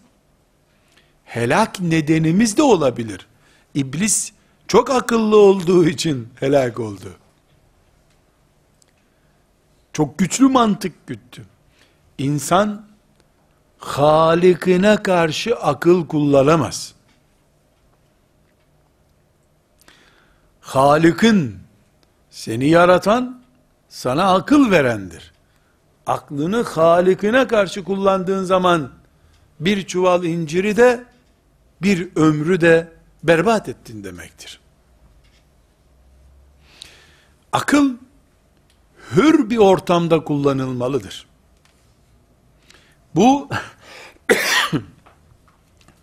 helak 1.27 1.79
nedenimiz 1.79 2.57
de 2.57 2.63
olabilir. 2.63 3.27
İblis 3.73 4.31
çok 4.67 4.89
akıllı 4.89 5.37
olduğu 5.37 5.87
için 5.87 6.29
helak 6.39 6.79
oldu. 6.79 7.13
Çok 9.93 10.17
güçlü 10.17 10.47
mantık 10.47 11.07
güttü. 11.07 11.45
İnsan 12.17 12.87
Halikine 13.79 15.03
karşı 15.03 15.55
akıl 15.55 16.07
kullanamaz. 16.07 16.93
Halik'in 20.61 21.59
seni 22.29 22.69
yaratan 22.69 23.41
sana 23.89 24.33
akıl 24.33 24.71
verendir. 24.71 25.33
Aklını 26.05 26.63
Halik'ine 26.63 27.47
karşı 27.47 27.83
kullandığın 27.83 28.43
zaman 28.43 28.89
bir 29.59 29.87
çuval 29.87 30.23
inciri 30.23 30.77
de 30.77 31.03
bir 31.81 32.09
ömrü 32.15 32.61
de 32.61 32.93
berbat 33.23 33.69
ettin 33.69 34.03
demektir. 34.03 34.59
Akıl 37.51 37.97
hür 39.15 39.49
bir 39.49 39.57
ortamda 39.57 40.23
kullanılmalıdır. 40.23 41.27
Bu 43.15 43.49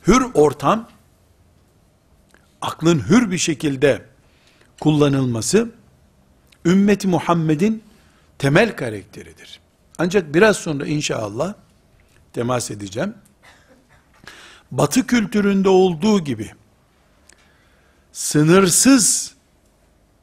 hür 0.07 0.27
ortam 0.35 0.89
aklın 2.61 3.09
hür 3.09 3.31
bir 3.31 3.39
şekilde 3.39 4.05
kullanılması 4.81 5.71
ümmeti 6.65 7.09
Muhammed'in 7.09 7.83
temel 8.39 8.77
karakteridir. 8.77 9.61
Ancak 9.99 10.35
biraz 10.35 10.57
sonra 10.57 10.87
inşallah 10.87 11.55
temas 12.33 12.71
edeceğim. 12.71 13.15
Batı 14.79 15.07
kültüründe 15.07 15.69
olduğu 15.69 16.25
gibi 16.25 16.51
sınırsız 18.13 19.35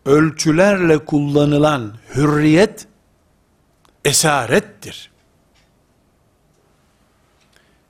ölçülerle 0.06 1.06
kullanılan 1.06 1.98
hürriyet 2.16 2.88
esarettir. 4.06 5.12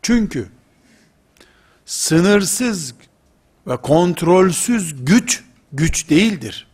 Çünkü 0.02 0.50
sınırsız 1.86 2.96
ve 3.68 3.78
kontrolsüz 3.78 5.06
güç 5.06 5.44
güç 5.72 6.10
değildir. 6.10 6.68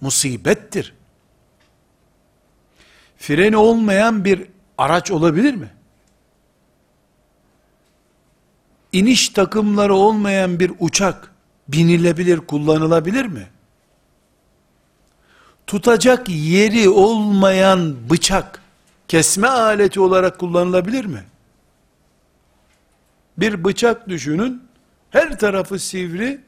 Musibettir. 0.00 0.94
Freni 3.16 3.56
olmayan 3.56 4.24
bir 4.24 4.46
araç 4.78 5.10
olabilir 5.10 5.54
mi? 5.54 5.77
İniş 8.92 9.28
takımları 9.28 9.94
olmayan 9.94 10.60
bir 10.60 10.72
uçak 10.78 11.32
binilebilir, 11.68 12.38
kullanılabilir 12.38 13.24
mi? 13.26 13.46
Tutacak 15.66 16.28
yeri 16.28 16.88
olmayan 16.88 18.10
bıçak 18.10 18.62
kesme 19.08 19.48
aleti 19.48 20.00
olarak 20.00 20.38
kullanılabilir 20.38 21.04
mi? 21.04 21.24
Bir 23.38 23.64
bıçak 23.64 24.08
düşünün, 24.08 24.62
her 25.10 25.38
tarafı 25.38 25.78
sivri, 25.78 26.40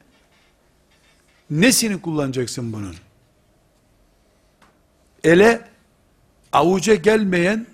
nesini 1.50 2.00
kullanacaksın 2.00 2.72
bunun? 2.72 2.94
Ele, 5.24 5.68
avuca 6.53 6.94
gelmeyen, 6.94 7.66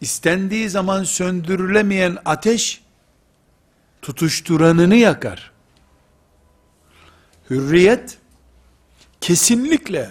istendiği 0.00 0.68
zaman 0.68 1.04
söndürülemeyen 1.04 2.18
ateş, 2.24 2.80
tutuşturanını 4.02 4.96
yakar. 4.96 5.52
Hürriyet, 7.50 8.18
kesinlikle, 9.20 10.10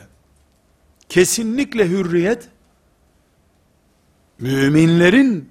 kesinlikle 1.10 1.90
hürriyet, 1.90 2.50
müminlerin 4.40 5.50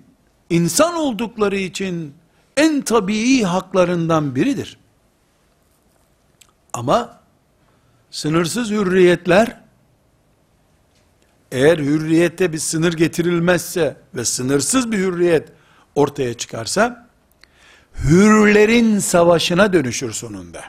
insan 0.50 0.94
oldukları 0.94 1.56
için 1.56 2.14
en 2.56 2.80
tabii 2.80 3.42
haklarından 3.42 4.34
biridir. 4.34 4.78
Ama 6.72 7.20
sınırsız 8.10 8.70
hürriyetler 8.70 9.60
eğer 11.52 11.78
hürriyette 11.78 12.52
bir 12.52 12.58
sınır 12.58 12.92
getirilmezse 12.92 13.96
ve 14.14 14.24
sınırsız 14.24 14.92
bir 14.92 14.98
hürriyet 14.98 15.48
ortaya 15.94 16.34
çıkarsa 16.34 17.07
hürlerin 18.04 18.98
savaşına 18.98 19.72
dönüşür 19.72 20.12
sonunda. 20.12 20.64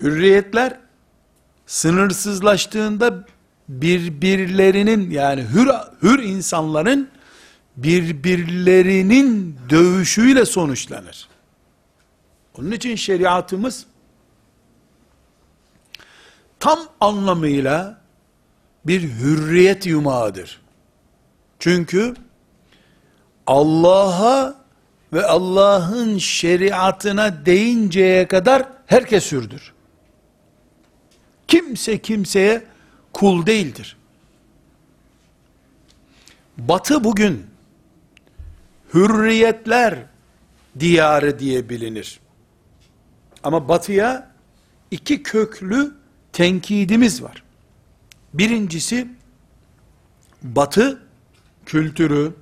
Hürriyetler 0.00 0.78
sınırsızlaştığında 1.66 3.24
birbirlerinin 3.68 5.10
yani 5.10 5.42
hür, 5.42 5.68
hür 6.02 6.22
insanların 6.22 7.08
birbirlerinin 7.76 9.58
dövüşüyle 9.70 10.44
sonuçlanır. 10.44 11.28
Onun 12.58 12.70
için 12.70 12.96
şeriatımız 12.96 13.86
tam 16.60 16.78
anlamıyla 17.00 18.00
bir 18.84 19.02
hürriyet 19.02 19.86
yumağıdır. 19.86 20.60
Çünkü 21.58 22.14
Allah'a 23.46 24.64
ve 25.12 25.26
Allah'ın 25.26 26.18
şeriatına 26.18 27.46
değinceye 27.46 28.28
kadar 28.28 28.68
herkes 28.86 29.32
hürdür. 29.32 29.72
Kimse 31.48 31.98
kimseye 31.98 32.64
kul 33.12 33.46
değildir. 33.46 33.96
Batı 36.58 37.04
bugün 37.04 37.46
hürriyetler 38.94 39.98
diyarı 40.78 41.38
diye 41.38 41.68
bilinir. 41.68 42.20
Ama 43.42 43.68
batıya 43.68 44.30
iki 44.90 45.22
köklü 45.22 45.94
tenkidimiz 46.32 47.22
var. 47.22 47.42
Birincisi 48.34 49.08
batı 50.42 51.07
kültürü 51.68 52.32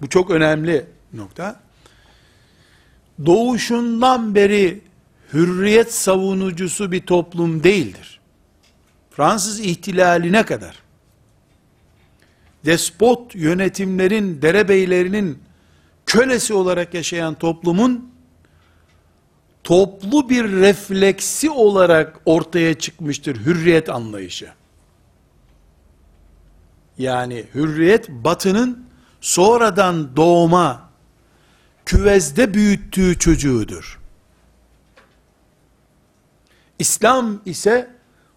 bu 0.00 0.08
çok 0.08 0.30
önemli 0.30 0.86
nokta. 1.12 1.60
Doğuşundan 3.26 4.34
beri 4.34 4.80
hürriyet 5.32 5.94
savunucusu 5.94 6.92
bir 6.92 7.00
toplum 7.00 7.64
değildir. 7.64 8.20
Fransız 9.10 9.60
ihtilaline 9.60 10.42
kadar 10.42 10.82
despot 12.64 13.34
yönetimlerin, 13.34 14.42
derebeylerinin 14.42 15.38
kölesi 16.06 16.54
olarak 16.54 16.94
yaşayan 16.94 17.34
toplumun 17.34 18.10
toplu 19.64 20.30
bir 20.30 20.44
refleksi 20.44 21.50
olarak 21.50 22.20
ortaya 22.24 22.74
çıkmıştır 22.74 23.36
hürriyet 23.36 23.88
anlayışı. 23.88 24.48
Yani 26.98 27.44
hürriyet 27.54 28.08
batının 28.08 28.86
sonradan 29.20 30.16
doğma 30.16 30.90
küvezde 31.86 32.54
büyüttüğü 32.54 33.18
çocuğudur. 33.18 34.00
İslam 36.78 37.40
ise 37.44 37.90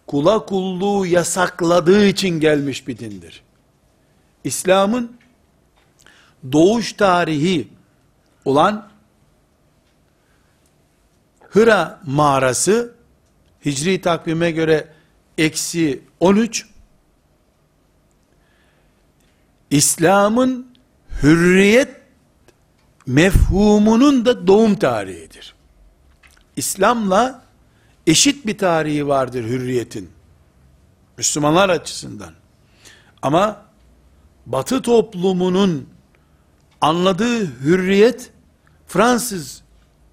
kula 0.06 0.46
kulluğu 0.46 1.06
yasakladığı 1.06 2.06
için 2.06 2.40
gelmiş 2.40 2.88
bir 2.88 2.98
dindir. 2.98 3.42
İslam'ın 4.44 5.16
doğuş 6.52 6.92
tarihi 6.92 7.68
olan 8.44 8.88
Hıra 11.50 12.00
mağarası 12.06 12.94
Hicri 13.64 14.00
takvime 14.00 14.50
göre 14.50 14.88
eksi 15.38 16.02
13 16.20 16.66
İslam'ın 19.70 20.66
hürriyet 21.22 21.88
mefhumunun 23.06 24.24
da 24.24 24.46
doğum 24.46 24.74
tarihidir. 24.74 25.54
İslam'la 26.56 27.42
eşit 28.06 28.46
bir 28.46 28.58
tarihi 28.58 29.08
vardır 29.08 29.44
hürriyetin. 29.44 30.10
Müslümanlar 31.18 31.68
açısından. 31.68 32.32
Ama 33.22 33.62
Batı 34.46 34.82
toplumunun 34.82 35.88
anladığı 36.80 37.60
hürriyet 37.60 38.30
Fransız 38.86 39.62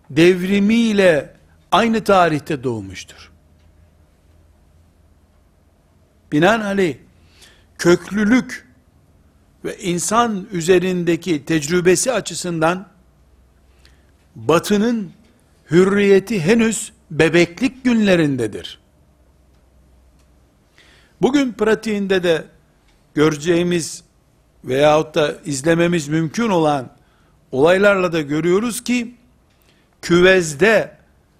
devrimiyle 0.10 1.36
aynı 1.72 2.04
tarihte 2.04 2.64
doğmuştur. 2.64 3.32
Binaenaleyh 6.32 6.98
köklülük 7.78 8.65
ve 9.66 9.78
insan 9.78 10.48
üzerindeki 10.52 11.46
tecrübesi 11.46 12.12
açısından 12.12 12.88
batının 14.36 15.12
hürriyeti 15.72 16.42
henüz 16.42 16.92
bebeklik 17.12 17.84
günlerindedir. 17.84 18.80
Bugün 21.22 21.54
pratiğinde 21.54 22.24
de 22.24 22.44
göreceğimiz 23.14 24.04
veyahut 24.64 25.16
da 25.16 25.36
izlememiz 25.46 26.08
mümkün 26.08 26.50
olan 26.50 26.90
olaylarla 27.52 28.14
da 28.14 28.22
görüyoruz 28.22 28.84
ki 28.84 29.16
küvezde 30.02 30.98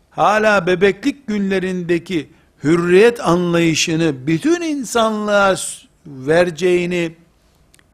hala 0.10 0.68
bebeklik 0.68 1.28
günlerindeki 1.28 2.30
hürriyet 2.64 3.28
anlayışını 3.28 4.28
bütün 4.28 4.62
insanlığa 4.62 5.56
vereceğini, 6.08 7.16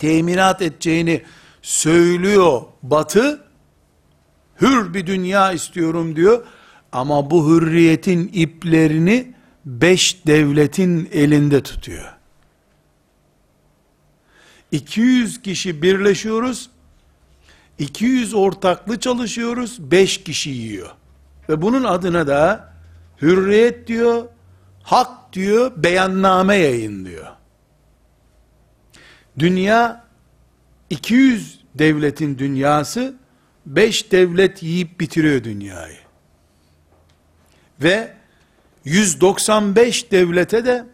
teminat 0.01 0.61
edeceğini 0.61 1.23
söylüyor 1.61 2.61
batı, 2.83 3.43
hür 4.61 4.93
bir 4.93 5.07
dünya 5.07 5.51
istiyorum 5.51 6.15
diyor, 6.15 6.45
ama 6.91 7.31
bu 7.31 7.49
hürriyetin 7.49 8.31
iplerini 8.33 9.33
beş 9.65 10.25
devletin 10.27 11.09
elinde 11.11 11.63
tutuyor. 11.63 12.13
200 14.71 15.41
kişi 15.41 15.81
birleşiyoruz. 15.81 16.69
200 17.79 18.33
ortaklı 18.33 18.99
çalışıyoruz. 18.99 19.91
5 19.91 20.23
kişi 20.23 20.49
yiyor. 20.49 20.89
Ve 21.49 21.61
bunun 21.61 21.83
adına 21.83 22.27
da 22.27 22.73
hürriyet 23.21 23.87
diyor, 23.87 24.23
hak 24.83 25.33
diyor, 25.33 25.71
beyanname 25.83 26.55
yayınlıyor. 26.55 27.40
Dünya 29.39 30.03
200 30.89 31.59
devletin 31.75 32.37
dünyası 32.37 33.15
5 33.65 34.11
devlet 34.11 34.63
yiyip 34.63 34.99
bitiriyor 34.99 35.43
dünyayı. 35.43 35.97
Ve 37.81 38.13
195 38.85 40.11
devlete 40.11 40.65
de 40.65 40.85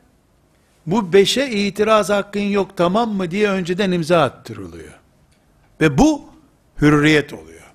bu 0.85 0.99
5'e 0.99 1.49
itiraz 1.49 2.09
hakkın 2.09 2.39
yok 2.39 2.77
tamam 2.77 3.09
mı 3.09 3.31
diye 3.31 3.49
önceden 3.49 3.91
imza 3.91 4.21
attırılıyor. 4.21 4.93
Ve 5.81 5.97
bu 5.97 6.29
hürriyet 6.81 7.33
oluyor. 7.33 7.73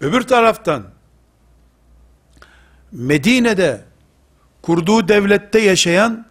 Öbür 0.00 0.22
taraftan 0.22 0.84
Medine'de 2.92 3.84
kurduğu 4.62 5.08
devlette 5.08 5.60
yaşayan 5.60 6.26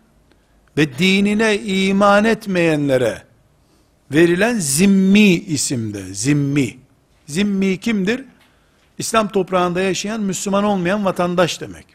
ve 0.78 0.98
dinine 0.98 1.60
iman 1.60 2.26
etmeyenlere 2.26 3.24
verilen 4.12 4.60
zimmi 4.60 5.30
isimde. 5.30 6.14
Zimmi. 6.14 6.78
Zimmi 7.28 7.80
kimdir? 7.80 8.24
İslam 8.98 9.28
toprağında 9.28 9.82
yaşayan 9.82 10.22
Müslüman 10.22 10.64
olmayan 10.64 11.06
vatandaş 11.06 11.62
demek. 11.62 11.86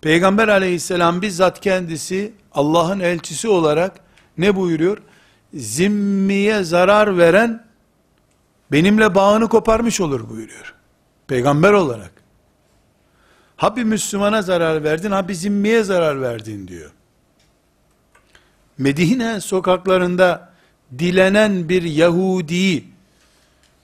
Peygamber 0.00 0.48
aleyhisselam 0.48 1.22
bizzat 1.22 1.60
kendisi 1.60 2.32
Allah'ın 2.52 3.00
elçisi 3.00 3.48
olarak 3.48 4.00
ne 4.38 4.56
buyuruyor? 4.56 4.98
Zimmiye 5.54 6.62
zarar 6.62 7.18
veren 7.18 7.66
benimle 8.72 9.14
bağını 9.14 9.48
koparmış 9.48 10.00
olur 10.00 10.28
buyuruyor. 10.28 10.74
Peygamber 11.26 11.72
olarak. 11.72 12.12
Ha 13.56 13.76
bir 13.76 13.84
Müslümana 13.84 14.42
zarar 14.42 14.84
verdin, 14.84 15.10
ha 15.10 15.28
bir 15.28 15.34
zimmiye 15.34 15.82
zarar 15.82 16.20
verdin 16.20 16.68
diyor. 16.68 16.90
Medine 18.82 19.40
sokaklarında 19.40 20.52
dilenen 20.98 21.68
bir 21.68 21.82
Yahudi'yi 21.82 22.84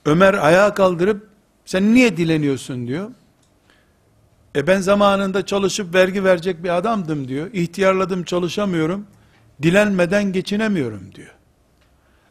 Ömer 0.05 0.33
ayağa 0.33 0.73
kaldırıp 0.73 1.29
sen 1.65 1.93
niye 1.93 2.17
dileniyorsun 2.17 2.87
diyor. 2.87 3.11
E 4.55 4.67
ben 4.67 4.81
zamanında 4.81 5.45
çalışıp 5.45 5.95
vergi 5.95 6.23
verecek 6.23 6.63
bir 6.63 6.77
adamdım 6.77 7.27
diyor. 7.27 7.53
İhtiyarladım 7.53 8.23
çalışamıyorum. 8.23 9.05
Dilenmeden 9.61 10.33
geçinemiyorum 10.33 11.15
diyor. 11.15 11.35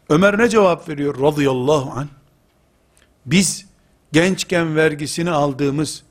Ömer 0.08 0.38
ne 0.38 0.48
cevap 0.48 0.88
veriyor 0.88 1.20
radıyallahu 1.22 1.90
an? 1.90 2.08
Biz 3.26 3.66
gençken 4.12 4.76
vergisini 4.76 5.30
aldığımız 5.30 6.02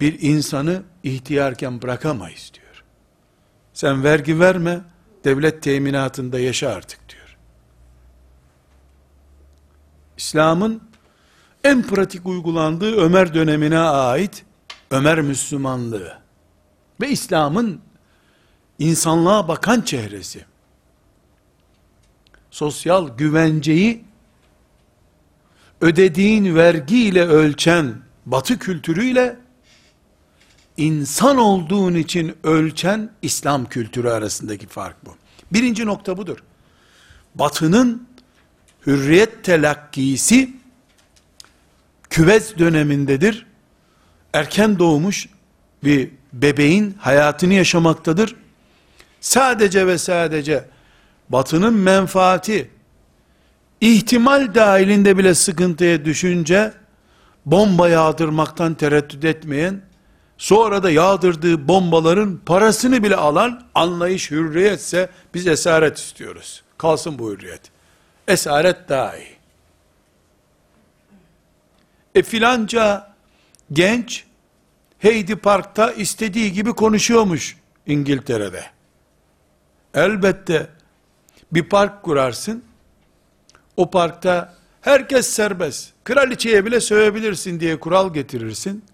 bir 0.00 0.22
insanı 0.22 0.82
ihtiyarken 1.02 1.82
bırakamayız 1.82 2.50
diyor. 2.54 2.84
Sen 3.72 4.04
vergi 4.04 4.40
verme, 4.40 4.80
devlet 5.24 5.62
teminatında 5.62 6.40
yaşa 6.40 6.68
artık 6.68 7.08
diyor. 7.08 7.36
İslam'ın 10.16 10.82
en 11.64 11.82
pratik 11.82 12.26
uygulandığı 12.26 12.96
Ömer 12.96 13.34
dönemine 13.34 13.78
ait 13.78 14.44
Ömer 14.90 15.20
Müslümanlığı 15.20 16.18
ve 17.00 17.08
İslam'ın 17.08 17.80
insanlığa 18.78 19.48
bakan 19.48 19.80
çehresi, 19.80 20.44
sosyal 22.50 23.16
güvenceyi 23.16 24.04
ödediğin 25.80 26.56
vergiyle 26.56 27.24
ölçen 27.24 27.94
batı 28.26 28.58
kültürüyle 28.58 29.36
insan 30.80 31.36
olduğun 31.36 31.94
için 31.94 32.36
ölçen 32.44 33.10
İslam 33.22 33.68
kültürü 33.68 34.08
arasındaki 34.08 34.66
fark 34.66 35.06
bu. 35.06 35.16
Birinci 35.52 35.86
nokta 35.86 36.16
budur. 36.16 36.38
Batının 37.34 38.08
hürriyet 38.86 39.44
telakkisi 39.44 40.50
küvez 42.10 42.58
dönemindedir. 42.58 43.46
Erken 44.32 44.78
doğmuş 44.78 45.28
bir 45.84 46.10
bebeğin 46.32 46.94
hayatını 46.98 47.54
yaşamaktadır. 47.54 48.36
Sadece 49.20 49.86
ve 49.86 49.98
sadece 49.98 50.64
batının 51.28 51.74
menfaati 51.74 52.70
ihtimal 53.80 54.54
dahilinde 54.54 55.18
bile 55.18 55.34
sıkıntıya 55.34 56.04
düşünce 56.04 56.72
bomba 57.46 57.88
yağdırmaktan 57.88 58.74
tereddüt 58.74 59.24
etmeyen 59.24 59.89
sonra 60.40 60.82
da 60.82 60.90
yağdırdığı 60.90 61.68
bombaların 61.68 62.40
parasını 62.46 63.02
bile 63.02 63.16
alan 63.16 63.62
anlayış 63.74 64.30
hürriyetse 64.30 65.10
biz 65.34 65.46
esaret 65.46 65.98
istiyoruz. 65.98 66.62
Kalsın 66.78 67.18
bu 67.18 67.30
hürriyet. 67.30 67.60
Esaret 68.28 68.88
daha 68.88 69.16
iyi. 69.16 69.36
E 72.14 72.22
filanca 72.22 73.12
genç 73.72 74.24
Heidi 74.98 75.36
Park'ta 75.36 75.92
istediği 75.92 76.52
gibi 76.52 76.72
konuşuyormuş 76.72 77.56
İngiltere'de. 77.86 78.64
Elbette 79.94 80.66
bir 81.52 81.62
park 81.62 82.02
kurarsın. 82.02 82.64
O 83.76 83.90
parkta 83.90 84.54
herkes 84.80 85.26
serbest. 85.26 85.92
Kraliçeye 86.04 86.66
bile 86.66 86.80
sövebilirsin 86.80 87.60
diye 87.60 87.80
kural 87.80 88.14
getirirsin. 88.14 88.84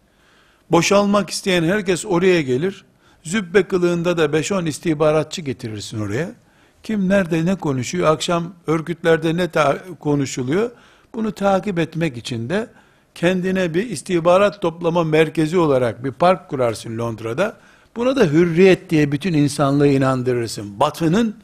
Boşalmak 0.70 1.30
isteyen 1.30 1.64
herkes 1.64 2.06
oraya 2.06 2.42
gelir. 2.42 2.84
Zübbe 3.22 3.62
kılığında 3.62 4.16
da 4.16 4.24
5-10 4.24 4.68
istihbaratçı 4.68 5.42
getirirsin 5.42 6.00
oraya. 6.00 6.30
Kim 6.82 7.08
nerede 7.08 7.44
ne 7.44 7.54
konuşuyor, 7.54 8.08
akşam 8.08 8.54
örgütlerde 8.66 9.36
ne 9.36 9.48
konuşuluyor, 10.00 10.70
bunu 11.14 11.32
takip 11.32 11.78
etmek 11.78 12.16
için 12.16 12.48
de 12.48 12.70
kendine 13.14 13.74
bir 13.74 13.90
istihbarat 13.90 14.62
toplama 14.62 15.04
merkezi 15.04 15.58
olarak 15.58 16.04
bir 16.04 16.12
park 16.12 16.48
kurarsın 16.48 16.98
Londra'da. 16.98 17.56
Buna 17.96 18.16
da 18.16 18.24
hürriyet 18.24 18.90
diye 18.90 19.12
bütün 19.12 19.32
insanlığı 19.32 19.88
inandırırsın. 19.88 20.80
Batının 20.80 21.36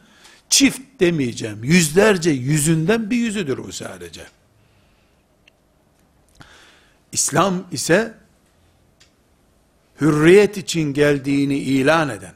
çift 0.49 0.81
demeyeceğim, 0.99 1.63
yüzlerce 1.63 2.29
yüzünden 2.29 3.09
bir 3.09 3.17
yüzüdür 3.17 3.57
bu 3.57 3.71
sadece. 3.71 4.21
İslam 7.11 7.63
ise 7.71 8.13
hürriyet 10.01 10.57
için 10.57 10.93
geldiğini 10.93 11.57
ilan 11.57 12.09
eden, 12.09 12.33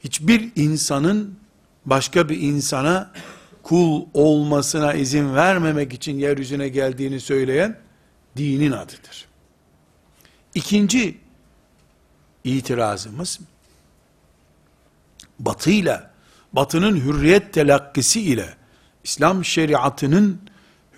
hiçbir 0.00 0.52
insanın 0.56 1.38
başka 1.86 2.28
bir 2.28 2.40
insana 2.40 3.12
kul 3.62 4.06
olmasına 4.14 4.94
izin 4.94 5.34
vermemek 5.34 5.92
için 5.92 6.18
yeryüzüne 6.18 6.68
geldiğini 6.68 7.20
söyleyen 7.20 7.78
dinin 8.36 8.72
adıdır. 8.72 9.28
İkinci 10.54 11.18
itirazımız 12.44 13.40
batıyla 15.38 16.10
batının 16.52 16.96
hürriyet 16.96 17.52
telakkisi 17.52 18.20
ile 18.20 18.54
İslam 19.04 19.44
şeriatının 19.44 20.40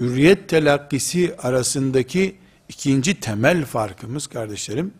hürriyet 0.00 0.48
telakkisi 0.48 1.36
arasındaki 1.38 2.36
ikinci 2.68 3.20
temel 3.20 3.64
farkımız 3.64 4.26
kardeşlerim 4.26 4.94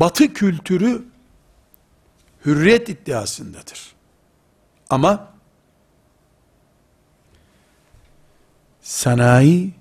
Batı 0.00 0.32
kültürü 0.32 1.04
hürriyet 2.46 2.88
iddiasındadır. 2.88 3.92
Ama 4.90 5.32
sanayi 8.80 9.74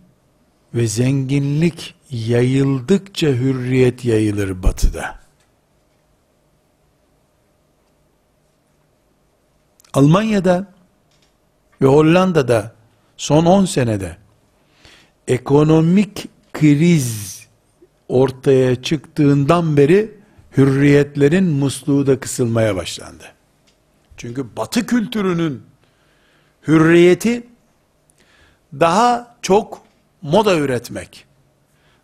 ve 0.73 0.87
zenginlik 0.87 1.95
yayıldıkça 2.09 3.27
hürriyet 3.27 4.05
yayılır 4.05 4.63
batıda. 4.63 5.19
Almanya'da 9.93 10.73
ve 11.81 11.85
Hollanda'da 11.85 12.75
son 13.17 13.45
10 13.45 13.65
senede 13.65 14.17
ekonomik 15.27 16.27
kriz 16.53 17.38
ortaya 18.09 18.81
çıktığından 18.81 19.77
beri 19.77 20.11
hürriyetlerin 20.57 21.43
musluğu 21.43 22.07
da 22.07 22.19
kısılmaya 22.19 22.75
başlandı. 22.75 23.23
Çünkü 24.17 24.45
batı 24.57 24.85
kültürünün 24.85 25.61
hürriyeti 26.67 27.47
daha 28.73 29.35
çok 29.41 29.81
moda 30.21 30.57
üretmek, 30.57 31.25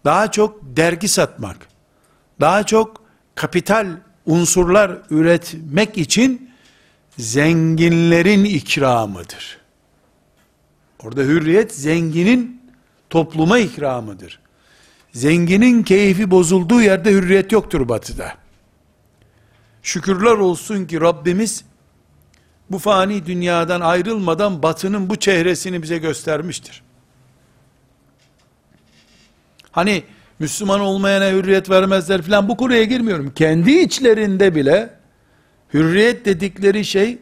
daha 0.06 0.32
çok 0.32 0.60
dergi 0.64 1.08
satmak, 1.08 1.68
daha 2.42 2.64
çok 2.64 3.02
kapital 3.36 3.88
unsurlar 4.26 4.98
üretmek 5.10 5.98
için 5.98 6.52
zenginlerin 7.18 8.44
ikramıdır. 8.44 9.58
Orada 11.04 11.22
hürriyet 11.22 11.76
zenginin 11.76 12.62
topluma 13.10 13.60
ikramıdır. 13.60 14.40
Zenginin 15.16 15.84
keyfi 15.84 16.32
bozulduğu 16.32 16.82
yerde 16.82 17.12
hürriyet 17.12 17.52
yoktur 17.52 17.90
batıda. 17.90 18.34
Şükürler 19.84 20.32
olsun 20.32 20.86
ki 20.86 21.02
Rabbimiz 21.02 21.64
bu 22.70 22.80
fani 22.80 23.26
dünyadan 23.26 23.82
ayrılmadan 23.82 24.64
batının 24.64 25.10
bu 25.10 25.16
çehresini 25.16 25.84
bize 25.84 25.98
göstermiştir. 25.98 26.84
Hani 29.72 30.04
Müslüman 30.40 30.80
olmayana 30.80 31.32
hürriyet 31.32 31.70
vermezler 31.70 32.22
filan 32.22 32.50
bu 32.50 32.58
konuya 32.58 32.84
girmiyorum. 32.84 33.34
Kendi 33.36 33.72
içlerinde 33.72 34.56
bile 34.56 34.90
hürriyet 35.74 36.26
dedikleri 36.26 36.86
şey 36.86 37.18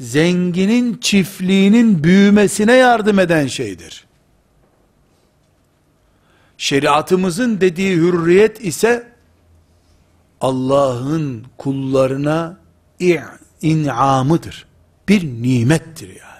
zenginin 0.00 0.98
çiftliğinin 0.98 2.04
büyümesine 2.04 2.72
yardım 2.72 3.18
eden 3.18 3.46
şeydir. 3.46 4.05
Şeriatımızın 6.58 7.60
dediği 7.60 7.96
hürriyet 7.96 8.64
ise 8.64 9.12
Allah'ın 10.40 11.46
kullarına 11.58 12.58
inamıdır. 13.62 14.66
Bir 15.08 15.24
nimettir 15.24 16.08
yani. 16.08 16.36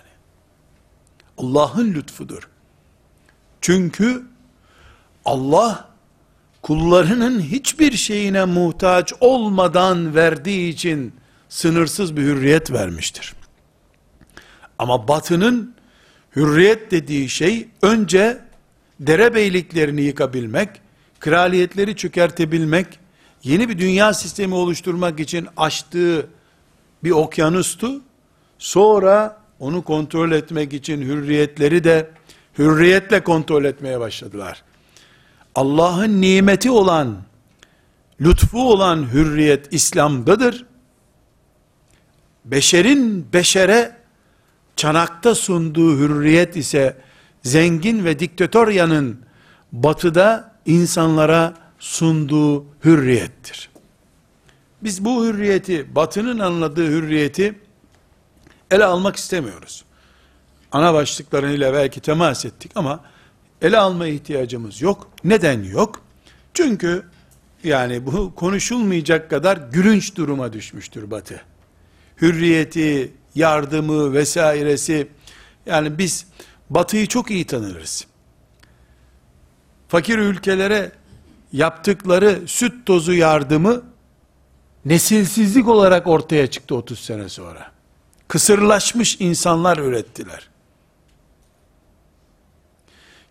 Allah'ın 1.39 1.95
lütfudur. 1.95 2.49
Çünkü 3.61 4.23
Allah 5.25 5.89
kullarının 6.63 7.41
hiçbir 7.41 7.93
şeyine 7.93 8.45
muhtaç 8.45 9.13
olmadan 9.21 10.15
verdiği 10.15 10.69
için 10.73 11.13
sınırsız 11.49 12.17
bir 12.17 12.23
hürriyet 12.23 12.73
vermiştir. 12.73 13.35
Ama 14.79 15.09
batının 15.09 15.75
hürriyet 16.37 16.91
dediği 16.91 17.29
şey 17.29 17.69
önce 17.83 18.46
derebeyliklerini 19.01 20.01
yıkabilmek, 20.01 20.69
kraliyetleri 21.21 21.97
çökertebilmek, 21.97 22.87
yeni 23.43 23.69
bir 23.69 23.79
dünya 23.79 24.15
sistemi 24.15 24.55
oluşturmak 24.55 25.21
için 25.21 25.49
açtığı 25.57 26.27
bir 27.05 27.11
okyanustu. 27.11 28.01
Sonra 28.59 29.43
onu 29.59 29.83
kontrol 29.83 30.33
etmek 30.33 30.73
için 30.73 31.03
hürriyetleri 31.03 31.85
de 31.85 32.11
hürriyetle 32.59 33.25
kontrol 33.25 33.65
etmeye 33.65 34.01
başladılar. 34.01 34.63
Allah'ın 35.55 36.21
nimeti 36.21 36.71
olan, 36.71 37.17
lütfu 38.21 38.73
olan 38.73 39.13
hürriyet 39.13 39.73
İslam'dadır. 39.73 40.67
Beşerin 42.45 43.33
beşere 43.33 43.97
çanakta 44.77 45.35
sunduğu 45.35 45.99
hürriyet 45.99 46.57
ise 46.57 46.97
zengin 47.47 48.05
ve 48.05 48.19
diktatöryanın 48.19 49.21
batıda 49.73 50.53
insanlara 50.67 51.55
sunduğu 51.79 52.67
hürriyettir. 52.85 53.71
Biz 54.83 55.05
bu 55.05 55.27
hürriyeti, 55.27 55.95
batının 55.95 56.39
anladığı 56.39 56.87
hürriyeti 56.87 57.55
ele 58.71 58.85
almak 58.85 59.17
istemiyoruz. 59.17 59.85
Ana 60.73 60.95
başlıklarıyla 60.95 61.73
belki 61.73 62.01
temas 62.01 62.45
ettik 62.45 62.73
ama 62.75 63.01
ele 63.63 63.79
alma 63.79 64.07
ihtiyacımız 64.07 64.83
yok. 64.83 65.09
Neden 65.25 65.63
yok? 65.63 66.01
Çünkü 66.55 67.03
yani 67.65 68.07
bu 68.07 68.35
konuşulmayacak 68.35 69.31
kadar 69.31 69.57
gülünç 69.57 70.17
duruma 70.17 70.53
düşmüştür 70.53 71.11
Batı. 71.11 71.41
Hürriyeti, 72.21 73.13
yardımı 73.35 74.13
vesairesi 74.13 75.09
yani 75.67 75.99
biz 75.99 76.27
Batı'yı 76.71 77.07
çok 77.07 77.31
iyi 77.31 77.47
tanırız. 77.47 78.07
Fakir 79.89 80.19
ülkelere 80.19 80.93
yaptıkları 81.53 82.43
süt 82.47 82.87
tozu 82.87 83.13
yardımı 83.13 83.83
nesilsizlik 84.85 85.69
olarak 85.69 86.07
ortaya 86.07 86.47
çıktı 86.47 86.75
30 86.75 86.99
sene 86.99 87.29
sonra. 87.29 87.71
Kısırlaşmış 88.29 89.17
insanlar 89.21 89.79
ürettiler. 89.79 90.49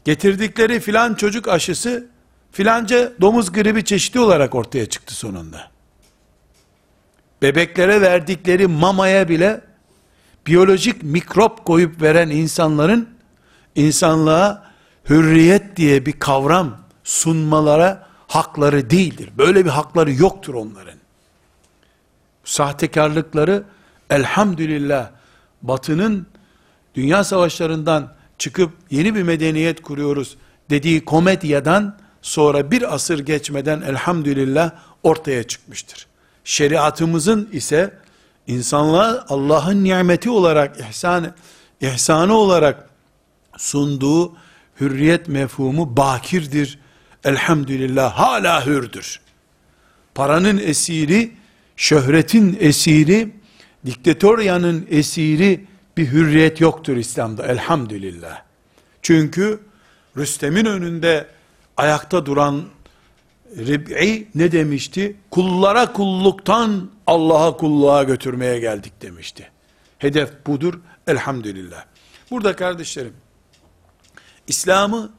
Getirdikleri 0.05 0.79
filan 0.79 1.13
çocuk 1.13 1.47
aşısı 1.47 2.07
filanca 2.51 3.13
domuz 3.21 3.51
gribi 3.51 3.83
çeşidi 3.85 4.19
olarak 4.19 4.55
ortaya 4.55 4.85
çıktı 4.85 5.15
sonunda. 5.15 5.71
Bebeklere 7.41 8.01
verdikleri 8.01 8.67
mamaya 8.67 9.29
bile 9.29 9.61
biyolojik 10.47 11.03
mikrop 11.03 11.65
koyup 11.65 12.01
veren 12.01 12.29
insanların 12.29 13.14
insanlığa 13.75 14.71
hürriyet 15.09 15.75
diye 15.75 16.05
bir 16.05 16.19
kavram 16.19 16.77
sunmalara 17.03 18.07
hakları 18.27 18.89
değildir. 18.89 19.29
Böyle 19.37 19.65
bir 19.65 19.69
hakları 19.69 20.13
yoktur 20.13 20.53
onların. 20.53 20.99
Sahtekarlıkları 22.43 23.63
elhamdülillah 24.09 25.09
batının 25.61 26.27
dünya 26.95 27.23
savaşlarından 27.23 28.13
çıkıp 28.37 28.71
yeni 28.89 29.15
bir 29.15 29.23
medeniyet 29.23 29.81
kuruyoruz 29.81 30.37
dediği 30.69 31.05
komedyadan 31.05 31.97
sonra 32.21 32.71
bir 32.71 32.93
asır 32.93 33.19
geçmeden 33.19 33.81
elhamdülillah 33.81 34.71
ortaya 35.03 35.43
çıkmıştır. 35.43 36.07
Şeriatımızın 36.43 37.49
ise 37.51 37.93
insanlığa 38.47 39.25
Allah'ın 39.29 39.83
nimeti 39.83 40.29
olarak 40.29 40.79
ihsan 40.79 41.33
ihsanı 41.81 42.33
olarak 42.33 42.89
sunduğu 43.57 44.35
hürriyet 44.79 45.27
mefhumu 45.27 45.97
bakirdir. 45.97 46.79
Elhamdülillah 47.23 48.13
hala 48.13 48.65
hürdür. 48.65 49.19
Paranın 50.15 50.57
esiri, 50.57 51.31
şöhretin 51.75 52.57
esiri, 52.59 53.29
diktatöryanın 53.85 54.87
esiri 54.89 55.65
bir 55.97 56.07
hürriyet 56.07 56.61
yoktur 56.61 56.97
İslam'da 56.97 57.47
elhamdülillah. 57.47 58.41
Çünkü 59.01 59.59
Rüstem'in 60.17 60.65
önünde 60.65 61.27
ayakta 61.77 62.25
duran 62.25 62.63
Rib'i 63.57 64.27
ne 64.35 64.51
demişti? 64.51 65.15
Kullara 65.31 65.93
kulluktan 65.93 66.89
Allah'a 67.07 67.57
kulluğa 67.57 68.03
götürmeye 68.03 68.59
geldik 68.59 68.93
demişti. 69.01 69.51
Hedef 69.99 70.29
budur 70.47 70.79
elhamdülillah. 71.07 71.85
Burada 72.31 72.55
kardeşlerim, 72.55 73.13
İslam'ı 74.47 75.11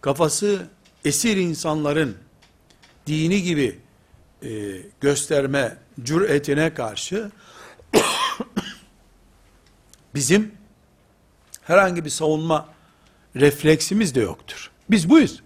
kafası 0.00 0.66
esir 1.04 1.36
insanların 1.36 2.16
dini 3.06 3.42
gibi 3.42 3.78
e, 4.42 4.48
gösterme 5.00 5.76
cüretine 6.02 6.74
karşı 6.74 7.30
bizim 10.14 10.52
herhangi 11.62 12.04
bir 12.04 12.10
savunma 12.10 12.68
refleksimiz 13.36 14.14
de 14.14 14.20
yoktur. 14.20 14.70
Biz 14.90 15.10
buyuz. 15.10 15.42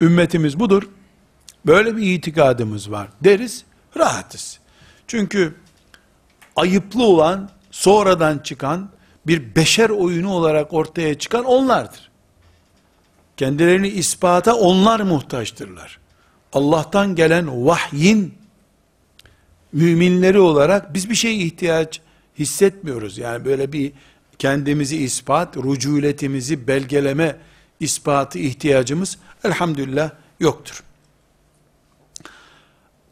Ümmetimiz 0.00 0.60
budur. 0.60 0.88
Böyle 1.66 1.96
bir 1.96 2.02
itikadımız 2.02 2.90
var 2.90 3.08
deriz, 3.24 3.64
rahatız. 3.96 4.60
Çünkü 5.06 5.54
ayıplı 6.56 7.04
olan, 7.04 7.50
sonradan 7.70 8.38
çıkan, 8.38 8.90
bir 9.26 9.56
beşer 9.56 9.90
oyunu 9.90 10.32
olarak 10.32 10.72
ortaya 10.72 11.18
çıkan 11.18 11.44
onlardır. 11.44 12.09
Kendilerini 13.40 13.88
ispata 13.88 14.54
onlar 14.54 15.00
muhtaçtırlar. 15.00 15.98
Allah'tan 16.52 17.14
gelen 17.14 17.66
vahyin 17.66 18.34
müminleri 19.72 20.38
olarak 20.38 20.94
biz 20.94 21.10
bir 21.10 21.14
şey 21.14 21.46
ihtiyaç 21.46 22.00
hissetmiyoruz. 22.38 23.18
Yani 23.18 23.44
böyle 23.44 23.72
bir 23.72 23.92
kendimizi 24.38 24.96
ispat, 24.96 25.56
ruculetimizi 25.56 26.66
belgeleme 26.66 27.36
ispatı 27.80 28.38
ihtiyacımız 28.38 29.18
elhamdülillah 29.44 30.10
yoktur. 30.40 30.82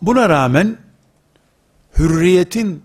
Buna 0.03 0.29
rağmen 0.29 0.77
hürriyetin 1.99 2.83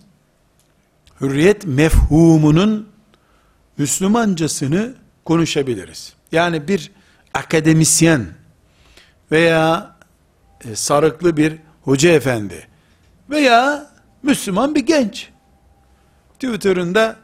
hürriyet 1.22 1.66
mefhumunun 1.66 2.90
Müslümancasını 3.78 4.96
konuşabiliriz. 5.26 6.14
Yani 6.32 6.68
bir 6.68 6.92
akademisyen 7.34 8.26
veya 9.32 9.96
e, 10.66 10.76
sarıklı 10.76 11.38
bir 11.38 11.60
hoca 11.82 12.12
efendi 12.12 12.68
veya 13.30 13.92
Müslüman 14.24 14.76
bir 14.76 14.86
genç 14.86 15.30
Twitter'ında 16.34 17.16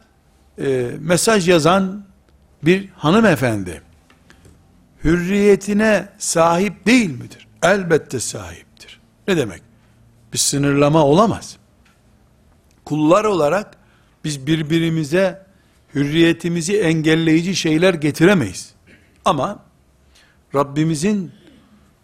e, 0.57 0.91
mesaj 0.99 1.49
yazan 1.49 2.05
bir 2.64 2.89
hanımefendi 2.89 3.82
hürriyetine 5.03 6.10
sahip 6.18 6.86
değil 6.86 7.10
midir? 7.10 7.47
Elbette 7.64 8.20
sahiptir. 8.20 8.99
Ne 9.28 9.38
demek? 9.38 9.62
Bir 10.34 10.38
sınırlama 10.38 11.05
olamaz. 11.05 11.57
kullar 12.86 13.26
olarak 13.26 13.78
biz 14.24 14.47
birbirimize 14.47 15.45
hürriyetimizi 15.95 16.80
engelleyici 16.80 17.55
şeyler 17.55 17.93
getiremeyiz. 17.93 18.74
Ama 19.26 19.60
Rabbimizin 20.56 21.32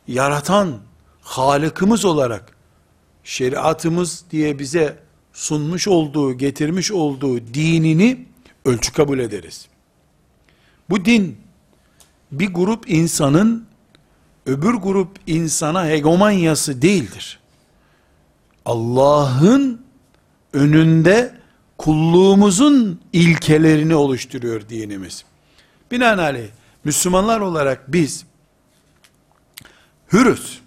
yaratan 0.07 0.79
Halıkımız 1.21 2.05
olarak 2.05 2.57
şeriatımız 3.23 4.25
diye 4.31 4.59
bize 4.59 4.99
sunmuş 5.33 5.87
olduğu, 5.87 6.33
getirmiş 6.33 6.91
olduğu 6.91 7.53
dinini 7.53 8.25
ölçü 8.65 8.93
kabul 8.93 9.19
ederiz. 9.19 9.67
Bu 10.89 11.05
din 11.05 11.37
bir 12.31 12.53
grup 12.53 12.89
insanın 12.89 13.67
öbür 14.45 14.73
grup 14.73 15.09
insana 15.27 15.87
hegemonyası 15.87 16.81
değildir. 16.81 17.39
Allah'ın 18.65 19.81
önünde 20.53 21.35
kulluğumuzun 21.77 23.01
ilkelerini 23.13 23.95
oluşturuyor 23.95 24.69
dinimiz. 24.69 25.25
Binaenaleyh 25.91 26.49
Müslümanlar 26.83 27.39
olarak 27.39 27.93
biz 27.93 28.25
hürüz. 30.15 30.59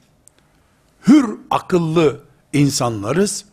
Hür 1.08 1.38
akıllı 1.50 2.20
insanlarız. 2.52 3.44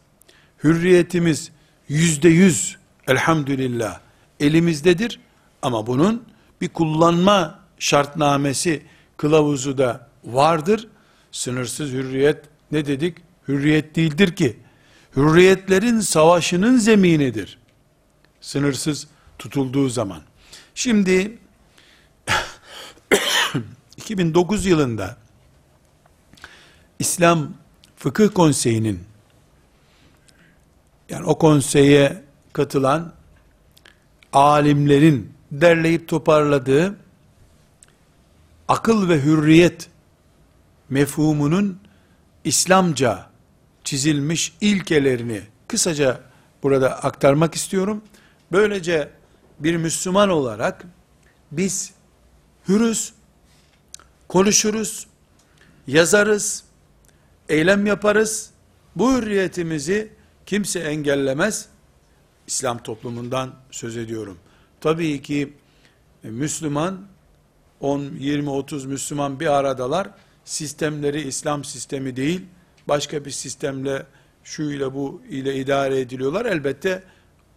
Hürriyetimiz 0.64 1.52
yüzde 1.88 2.30
yüz 2.30 2.78
elhamdülillah 3.08 4.00
elimizdedir. 4.40 5.20
Ama 5.62 5.88
bunun 5.88 6.24
bir 6.62 6.70
kullanma 6.70 7.60
şartnamesi 7.80 8.86
kılavuzu 9.18 9.78
da 9.78 10.10
vardır. 10.24 10.88
Sınırsız 11.32 11.92
hürriyet 11.92 12.46
ne 12.72 12.86
dedik? 12.86 13.18
Hürriyet 13.48 13.96
değildir 13.96 14.36
ki. 14.36 14.60
Hürriyetlerin 15.16 16.00
savaşının 16.00 16.78
zeminidir. 16.78 17.58
Sınırsız 18.42 19.08
tutulduğu 19.40 19.90
zaman. 19.90 20.22
Şimdi 20.76 21.38
2009 23.98 24.66
yılında 24.66 25.18
İslam 27.00 27.54
Fıkıh 27.98 28.34
Konseyi'nin 28.34 29.04
yani 31.10 31.26
o 31.26 31.38
konseye 31.38 32.24
katılan 32.54 33.14
alimlerin 34.34 35.34
derleyip 35.52 36.08
toparladığı 36.08 36.96
akıl 38.68 39.10
ve 39.10 39.24
hürriyet 39.24 39.90
mefhumunun 40.90 41.80
İslamca 42.44 43.26
çizilmiş 43.84 44.54
ilkelerini 44.62 45.42
kısaca 45.68 46.22
burada 46.64 47.04
aktarmak 47.04 47.56
istiyorum. 47.56 48.02
Böylece 48.52 49.10
bir 49.60 49.78
Müslüman 49.78 50.30
olarak 50.30 50.86
biz 51.52 51.92
hürüz, 52.68 53.14
konuşuruz, 54.28 55.08
yazarız, 55.88 56.65
eylem 57.50 57.86
yaparız. 57.86 58.50
Bu 58.96 59.14
hürriyetimizi 59.14 60.12
kimse 60.46 60.80
engellemez. 60.80 61.66
İslam 62.48 62.84
toplumundan 62.84 63.54
söz 63.72 63.98
ediyorum. 63.98 64.38
Tabii 64.82 65.22
ki 65.22 65.54
e, 66.24 66.30
Müslüman 66.30 67.02
10, 67.80 68.02
20, 68.20 68.50
30 68.50 68.86
Müslüman 68.86 69.40
bir 69.40 69.48
aradalar. 69.48 70.10
Sistemleri 70.46 71.22
İslam 71.22 71.64
sistemi 71.64 72.16
değil, 72.16 72.42
başka 72.88 73.26
bir 73.26 73.32
sistemle 73.32 74.06
şu 74.44 74.64
ile 74.64 74.94
bu 74.94 75.22
ile 75.30 75.56
idare 75.56 76.00
ediliyorlar. 76.00 76.46
Elbette 76.46 77.04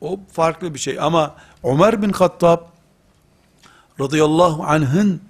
o 0.00 0.20
farklı 0.32 0.74
bir 0.74 0.78
şey. 0.78 1.00
Ama 1.00 1.36
Ömer 1.64 2.02
bin 2.02 2.10
Hattab 2.10 2.60
radıyallahu 4.00 4.62
anh'ın 4.62 5.20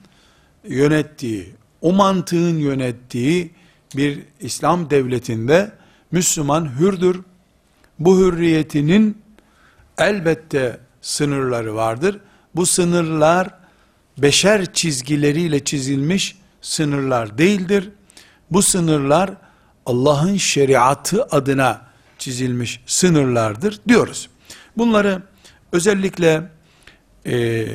yönettiği, 0.65 1.55
o 1.81 1.93
mantığın 1.93 2.59
yönettiği 2.59 3.51
bir 3.97 4.23
İslam 4.41 4.91
devletinde 4.91 5.73
Müslüman 6.13 6.79
hürdür. 6.79 7.21
Bu 7.99 8.19
hürriyetinin 8.19 9.23
elbette 9.99 10.81
sınırları 11.01 11.75
vardır. 11.75 12.21
Bu 12.55 12.67
sınırlar 12.67 13.49
beşer 14.19 14.73
çizgileriyle 14.73 15.65
çizilmiş 15.65 16.39
sınırlar 16.61 17.39
değildir. 17.39 17.91
Bu 18.51 18.63
sınırlar 18.63 19.31
Allah'ın 19.87 20.37
şeriatı 20.37 21.25
adına 21.25 21.83
çizilmiş 22.19 22.81
sınırlardır 22.87 23.81
diyoruz. 23.89 24.29
Bunları 24.77 25.23
özellikle 25.73 26.51
e, 27.27 27.67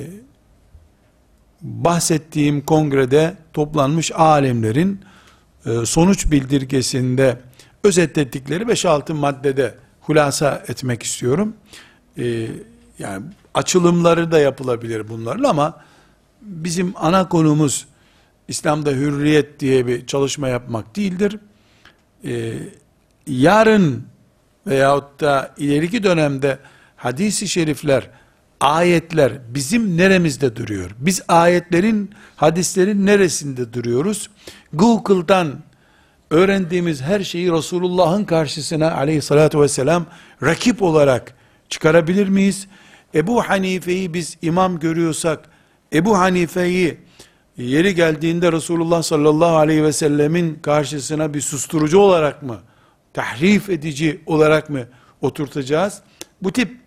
bahsettiğim 1.61 2.61
kongrede 2.61 3.38
toplanmış 3.53 4.11
alemlerin 4.11 5.01
sonuç 5.86 6.32
bildirgesinde 6.32 7.39
özetledikleri 7.84 8.64
5-6 8.64 9.14
maddede 9.14 9.76
hulasa 10.01 10.64
etmek 10.68 11.03
istiyorum. 11.03 11.53
E, 12.18 12.47
yani 12.99 13.26
açılımları 13.53 14.32
da 14.32 14.39
yapılabilir 14.39 15.09
bunlarla 15.09 15.49
ama 15.49 15.82
bizim 16.41 16.93
ana 16.95 17.30
konumuz 17.30 17.86
İslam'da 18.47 18.91
hürriyet 18.91 19.59
diye 19.59 19.88
bir 19.88 20.07
çalışma 20.07 20.47
yapmak 20.47 20.95
değildir. 20.95 21.39
E, 22.26 22.53
yarın 23.28 24.05
veyahut 24.68 25.22
da 25.22 25.53
ileriki 25.57 26.03
dönemde 26.03 26.59
hadisi 26.95 27.47
şerifler 27.47 28.09
ayetler 28.64 29.34
bizim 29.49 29.97
neremizde 29.97 30.55
duruyor? 30.55 30.91
Biz 30.99 31.22
ayetlerin, 31.28 32.11
hadislerin 32.36 33.05
neresinde 33.05 33.74
duruyoruz? 33.74 34.30
Google'dan 34.74 35.64
öğrendiğimiz 36.30 37.01
her 37.01 37.24
şeyi 37.24 37.51
Resulullah'ın 37.51 38.24
karşısına 38.24 38.91
aleyhissalatü 38.91 39.59
vesselam 39.59 40.05
rakip 40.43 40.82
olarak 40.82 41.34
çıkarabilir 41.70 42.28
miyiz? 42.28 42.68
Ebu 43.16 43.41
Hanife'yi 43.41 44.14
biz 44.14 44.38
imam 44.41 44.80
görüyorsak, 44.80 45.49
Ebu 45.93 46.18
Hanife'yi 46.18 46.97
yeri 47.57 47.95
geldiğinde 47.95 48.51
Resulullah 48.51 49.03
sallallahu 49.03 49.55
aleyhi 49.55 49.84
ve 49.84 49.93
sellemin 49.93 50.59
karşısına 50.61 51.34
bir 51.34 51.41
susturucu 51.41 51.99
olarak 51.99 52.43
mı, 52.43 52.59
tahrif 53.14 53.70
edici 53.70 54.22
olarak 54.26 54.70
mı 54.70 54.82
oturtacağız? 55.22 56.01
Bu 56.41 56.51
tip 56.51 56.82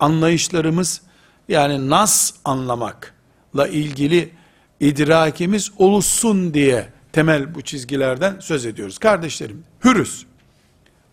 anlayışlarımız 0.00 1.00
yani 1.48 1.90
nas 1.90 2.32
anlamakla 2.44 3.68
ilgili 3.68 4.32
idrakimiz 4.80 5.70
oluşsun 5.78 6.54
diye 6.54 6.88
temel 7.12 7.54
bu 7.54 7.62
çizgilerden 7.62 8.40
söz 8.40 8.66
ediyoruz. 8.66 8.98
Kardeşlerim, 8.98 9.64
hürüz. 9.84 10.26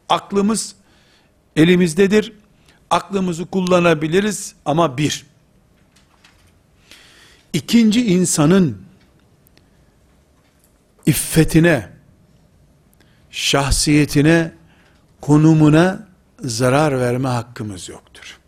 Aklımız 0.10 0.76
elimizdedir. 1.56 2.34
Aklımızı 2.90 3.46
kullanabiliriz 3.46 4.56
ama 4.66 4.98
bir. 4.98 5.26
İkinci 7.54 8.06
insanın 8.06 8.82
iffetine, 11.06 11.90
şahsiyetine, 13.32 14.52
konumuna 15.22 16.08
zarar 16.40 17.00
verme 17.00 17.30
hakkımız 17.30 17.90
yoktur. 17.90 18.40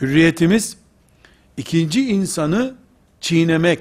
Hürriyetimiz 0.00 0.76
ikinci 1.56 2.08
insanı 2.08 2.74
çiğnemek, 3.20 3.80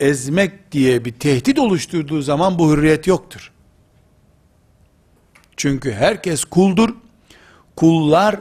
ezmek 0.00 0.72
diye 0.72 1.04
bir 1.04 1.12
tehdit 1.12 1.58
oluşturduğu 1.58 2.22
zaman 2.22 2.58
bu 2.58 2.72
hürriyet 2.72 3.06
yoktur. 3.06 3.52
Çünkü 5.56 5.92
herkes 5.92 6.44
kuldur. 6.44 6.94
Kullar 7.76 8.40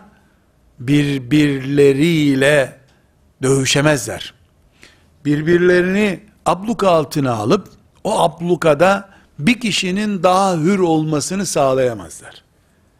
birbirleriyle 0.79 2.79
dövüşemezler. 3.43 4.33
Birbirlerini 5.25 6.19
abluka 6.45 6.89
altına 6.89 7.33
alıp 7.33 7.69
o 8.03 8.19
ablukada 8.19 9.09
bir 9.39 9.59
kişinin 9.59 10.23
daha 10.23 10.57
hür 10.57 10.79
olmasını 10.79 11.45
sağlayamazlar. 11.45 12.43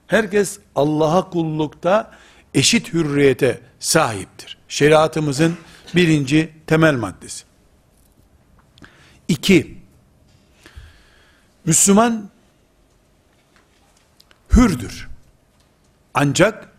Herkes 0.07 0.59
Allah'a 0.75 1.29
kullukta 1.29 2.11
eşit 2.59 2.93
hürriyete 2.93 3.61
sahiptir. 3.79 4.57
Şeriatımızın 4.67 5.57
birinci 5.95 6.53
temel 6.67 6.95
maddesi. 6.95 7.43
İki, 9.27 9.77
Müslüman 11.65 12.29
hürdür. 14.55 15.09
Ancak 16.13 16.69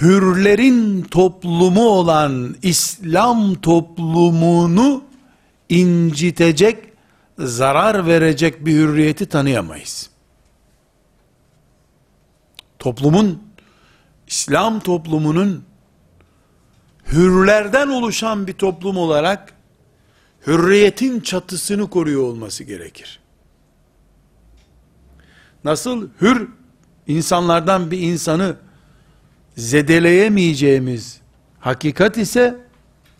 hürlerin 0.00 1.02
toplumu 1.02 1.88
olan 1.88 2.56
İslam 2.62 3.54
toplumunu 3.54 5.04
incitecek, 5.68 6.92
zarar 7.38 8.06
verecek 8.06 8.66
bir 8.66 8.72
hürriyeti 8.72 9.26
tanıyamayız. 9.26 10.10
Toplumun, 12.88 13.42
İslam 14.26 14.80
toplumunun 14.80 15.64
hürlerden 17.12 17.88
oluşan 17.88 18.46
bir 18.46 18.52
toplum 18.52 18.96
olarak 18.96 19.52
hürriyetin 20.46 21.20
çatısını 21.20 21.90
koruyor 21.90 22.22
olması 22.22 22.64
gerekir. 22.64 23.20
Nasıl 25.64 26.08
hür 26.20 26.48
insanlardan 27.06 27.90
bir 27.90 27.98
insanı 27.98 28.56
zedeleyemeyeceğimiz 29.56 31.20
hakikat 31.60 32.16
ise 32.16 32.56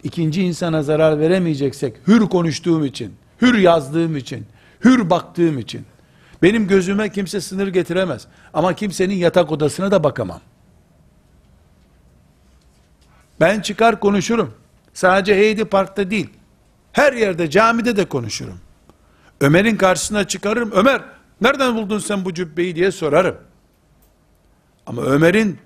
ikinci 0.03 0.43
insana 0.43 0.83
zarar 0.83 1.21
veremeyeceksek 1.21 1.97
hür 2.07 2.21
konuştuğum 2.21 2.85
için, 2.85 3.15
hür 3.43 3.59
yazdığım 3.59 4.17
için, 4.17 4.47
hür 4.85 5.11
baktığım 5.11 5.59
için 5.59 5.85
benim 6.43 6.69
gözüme 6.69 7.13
kimse 7.13 7.41
sınır 7.41 7.69
getiremez. 7.69 8.27
Ama 8.55 8.75
kimsenin 8.75 9.15
yatak 9.15 9.53
odasına 9.53 9.91
da 9.91 10.05
bakamam. 10.05 10.41
Ben 13.41 13.61
çıkar 13.61 14.01
konuşurum. 14.01 14.55
Sadece 14.95 15.37
Heidi 15.37 15.65
Park'ta 15.65 16.11
değil. 16.11 16.31
Her 16.93 17.13
yerde 17.13 17.51
camide 17.51 17.97
de 17.97 18.05
konuşurum. 18.05 18.61
Ömer'in 19.41 19.77
karşısına 19.77 20.27
çıkarırım. 20.29 20.71
Ömer 20.73 21.03
nereden 21.41 21.77
buldun 21.77 21.99
sen 21.99 22.25
bu 22.25 22.35
cübbeyi 22.35 22.77
diye 22.77 22.93
sorarım. 22.93 23.37
Ama 24.87 25.03
Ömer'in 25.03 25.59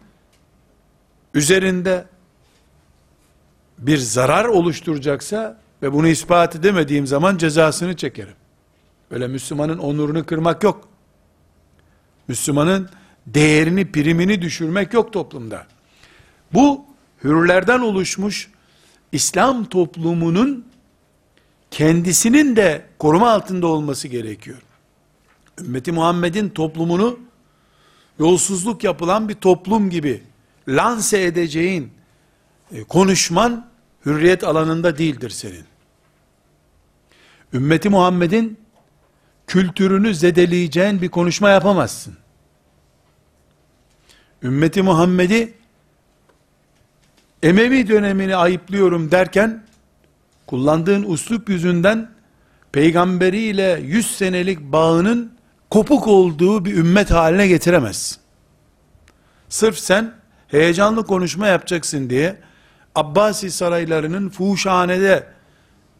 üzerinde 1.35 2.05
bir 3.79 3.99
zarar 3.99 4.45
oluşturacaksa 4.45 5.61
ve 5.83 5.93
bunu 5.93 6.09
ispat 6.09 6.57
edemediğim 6.57 7.07
zaman 7.07 7.37
cezasını 7.37 7.97
çekerim. 7.97 8.35
Öyle 9.13 9.29
Müslümanın 9.29 9.79
onurunu 9.79 10.27
kırmak 10.27 10.63
yok. 10.63 10.89
Müslümanın 12.29 12.91
değerini, 13.27 13.93
primini 13.93 14.43
düşürmek 14.43 14.93
yok 14.93 15.13
toplumda. 15.13 15.67
Bu 16.53 16.85
hürlerden 17.25 17.81
oluşmuş 17.81 18.51
İslam 19.13 19.65
toplumunun 19.65 20.67
kendisinin 21.71 22.57
de 22.57 22.87
koruma 22.99 23.31
altında 23.31 23.67
olması 23.67 24.09
gerekiyor. 24.09 24.59
Ümmeti 25.61 25.93
Muhammed'in 25.93 26.49
toplumunu 26.49 27.19
yolsuzluk 28.19 28.85
yapılan 28.85 29.29
bir 29.29 29.35
toplum 29.35 29.91
gibi 29.91 30.23
lanse 30.69 31.23
edeceğin 31.23 31.91
e, 32.73 32.85
konuşman 32.85 33.67
hürriyet 34.07 34.45
alanında 34.45 34.99
değildir 34.99 35.31
senin. 35.31 35.65
Ümmeti 37.53 37.89
Muhammed'in 37.89 38.62
kültürünü 39.53 40.15
zedeleyeceğin 40.15 41.03
bir 41.03 41.09
konuşma 41.09 41.51
yapamazsın. 41.51 42.17
Ümmeti 44.43 44.83
Muhammed'i 44.83 45.55
Emevi 47.43 47.89
dönemini 47.89 48.37
ayıplıyorum 48.37 49.11
derken 49.11 49.65
kullandığın 50.47 51.03
uslup 51.03 51.49
yüzünden 51.49 52.11
peygamberiyle 52.73 53.81
100 53.83 54.17
senelik 54.17 54.61
bağının 54.61 55.33
kopuk 55.71 56.07
olduğu 56.07 56.65
bir 56.65 56.77
ümmet 56.77 57.11
haline 57.11 57.47
getiremezsin. 57.47 58.19
Sırf 59.49 59.79
sen 59.79 60.15
heyecanlı 60.49 61.07
konuşma 61.07 61.47
yapacaksın 61.47 62.11
diye 62.11 62.37
Abbasi 62.95 63.51
saraylarının 63.51 64.29
fuhuşhanede 64.29 65.27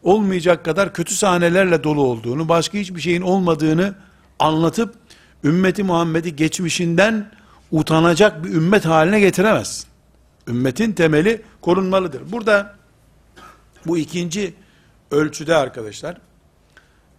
olmayacak 0.03 0.65
kadar 0.65 0.93
kötü 0.93 1.15
sahnelerle 1.15 1.83
dolu 1.83 2.01
olduğunu, 2.01 2.49
başka 2.49 2.77
hiçbir 2.77 3.01
şeyin 3.01 3.21
olmadığını 3.21 3.95
anlatıp 4.39 4.95
ümmeti 5.43 5.83
Muhammed'i 5.83 6.35
geçmişinden 6.35 7.31
utanacak 7.71 8.43
bir 8.43 8.49
ümmet 8.49 8.85
haline 8.85 9.19
getiremezsin. 9.19 9.87
Ümmetin 10.47 10.91
temeli 10.91 11.41
korunmalıdır. 11.61 12.31
Burada 12.31 12.75
bu 13.85 13.97
ikinci 13.97 14.53
ölçüde 15.11 15.55
arkadaşlar 15.55 16.17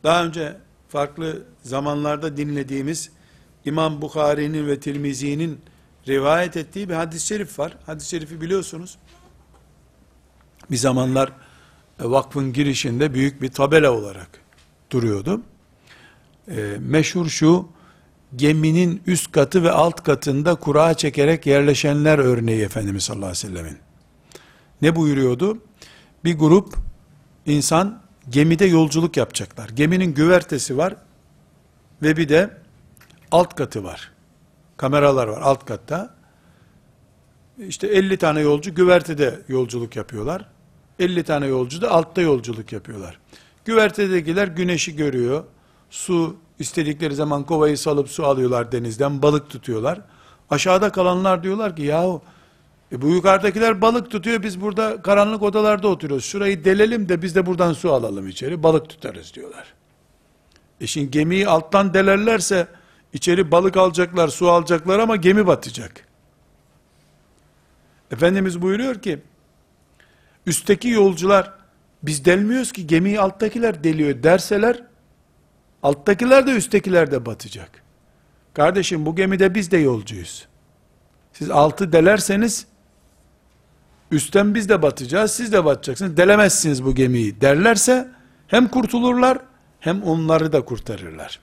daha 0.04 0.24
önce 0.24 0.56
farklı 0.88 1.42
zamanlarda 1.62 2.36
dinlediğimiz 2.36 3.10
İmam 3.64 4.02
Bukhari'nin 4.02 4.66
ve 4.66 4.80
Tirmizi'nin 4.80 5.60
rivayet 6.08 6.56
ettiği 6.56 6.88
bir 6.88 6.94
hadis-i 6.94 7.26
şerif 7.26 7.58
var. 7.58 7.76
Hadis-i 7.86 8.08
şerifi 8.08 8.40
biliyorsunuz. 8.40 8.98
Bir 10.70 10.76
zamanlar 10.76 11.32
vakfın 12.00 12.52
girişinde 12.52 13.14
büyük 13.14 13.42
bir 13.42 13.48
tabela 13.48 13.92
olarak 13.92 14.28
duruyordu. 14.90 15.40
E, 16.48 16.76
meşhur 16.80 17.26
şu, 17.26 17.68
geminin 18.36 19.02
üst 19.06 19.32
katı 19.32 19.62
ve 19.62 19.70
alt 19.70 20.02
katında 20.02 20.54
kura 20.54 20.94
çekerek 20.94 21.46
yerleşenler 21.46 22.18
örneği 22.18 22.62
Efendimiz 22.62 23.02
sallallahu 23.02 23.26
aleyhi 23.26 23.46
ve 23.46 23.48
sellemin. 23.48 23.78
Ne 24.82 24.96
buyuruyordu? 24.96 25.58
Bir 26.24 26.38
grup 26.38 26.74
insan 27.46 28.02
gemide 28.30 28.64
yolculuk 28.64 29.16
yapacaklar. 29.16 29.68
Geminin 29.68 30.14
güvertesi 30.14 30.76
var 30.76 30.96
ve 32.02 32.16
bir 32.16 32.28
de 32.28 32.56
alt 33.30 33.54
katı 33.54 33.84
var. 33.84 34.12
Kameralar 34.76 35.28
var 35.28 35.40
alt 35.40 35.64
katta. 35.64 36.14
İşte 37.58 37.86
50 37.86 38.16
tane 38.16 38.40
yolcu 38.40 38.74
güvertede 38.74 39.42
yolculuk 39.48 39.96
yapıyorlar. 39.96 40.53
50 40.98 41.24
tane 41.24 41.46
yolcu 41.46 41.82
da 41.82 41.90
altta 41.90 42.20
yolculuk 42.20 42.72
yapıyorlar. 42.72 43.18
Güvertedekiler 43.64 44.48
güneşi 44.48 44.96
görüyor. 44.96 45.44
Su 45.90 46.36
istedikleri 46.58 47.14
zaman 47.14 47.44
kovayı 47.44 47.78
salıp 47.78 48.08
su 48.08 48.26
alıyorlar 48.26 48.72
denizden, 48.72 49.22
balık 49.22 49.50
tutuyorlar. 49.50 50.00
Aşağıda 50.50 50.90
kalanlar 50.90 51.42
diyorlar 51.42 51.76
ki 51.76 51.82
yahu 51.82 52.22
e 52.92 53.02
bu 53.02 53.08
yukarıdakiler 53.08 53.80
balık 53.80 54.10
tutuyor 54.10 54.42
biz 54.42 54.60
burada 54.60 55.02
karanlık 55.02 55.42
odalarda 55.42 55.88
oturuyoruz. 55.88 56.24
Şurayı 56.24 56.64
delelim 56.64 57.08
de 57.08 57.22
biz 57.22 57.34
de 57.34 57.46
buradan 57.46 57.72
su 57.72 57.92
alalım 57.92 58.28
içeri 58.28 58.62
balık 58.62 58.88
tutarız 58.88 59.34
diyorlar. 59.34 59.74
E 60.80 60.86
şimdi 60.86 61.10
gemiyi 61.10 61.48
alttan 61.48 61.94
delerlerse 61.94 62.66
içeri 63.12 63.50
balık 63.50 63.76
alacaklar, 63.76 64.28
su 64.28 64.50
alacaklar 64.50 64.98
ama 64.98 65.16
gemi 65.16 65.46
batacak. 65.46 66.06
Efendimiz 68.10 68.62
buyuruyor 68.62 69.02
ki 69.02 69.22
üstteki 70.46 70.88
yolcular 70.88 71.52
biz 72.02 72.24
delmiyoruz 72.24 72.72
ki 72.72 72.86
gemiyi 72.86 73.20
alttakiler 73.20 73.84
deliyor 73.84 74.22
derseler 74.22 74.82
alttakiler 75.82 76.46
de 76.46 76.50
üsttekiler 76.50 77.10
de 77.10 77.26
batacak. 77.26 77.82
Kardeşim 78.54 79.06
bu 79.06 79.16
gemide 79.16 79.54
biz 79.54 79.70
de 79.70 79.76
yolcuyuz. 79.76 80.48
Siz 81.32 81.50
altı 81.50 81.92
delerseniz 81.92 82.66
üstten 84.10 84.54
biz 84.54 84.68
de 84.68 84.82
batacağız, 84.82 85.30
siz 85.30 85.52
de 85.52 85.64
batacaksınız. 85.64 86.16
Delemezsiniz 86.16 86.84
bu 86.84 86.94
gemiyi 86.94 87.40
derlerse 87.40 88.08
hem 88.46 88.68
kurtulurlar 88.68 89.38
hem 89.80 90.02
onları 90.02 90.52
da 90.52 90.64
kurtarırlar. 90.64 91.40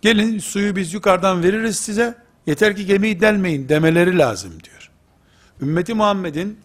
Gelin 0.00 0.38
suyu 0.38 0.76
biz 0.76 0.94
yukarıdan 0.94 1.42
veririz 1.42 1.76
size. 1.76 2.14
Yeter 2.46 2.76
ki 2.76 2.86
gemiyi 2.86 3.20
delmeyin 3.20 3.68
demeleri 3.68 4.18
lazım 4.18 4.52
diyor. 4.64 4.90
Ümmeti 5.60 5.94
Muhammed'in 5.94 6.58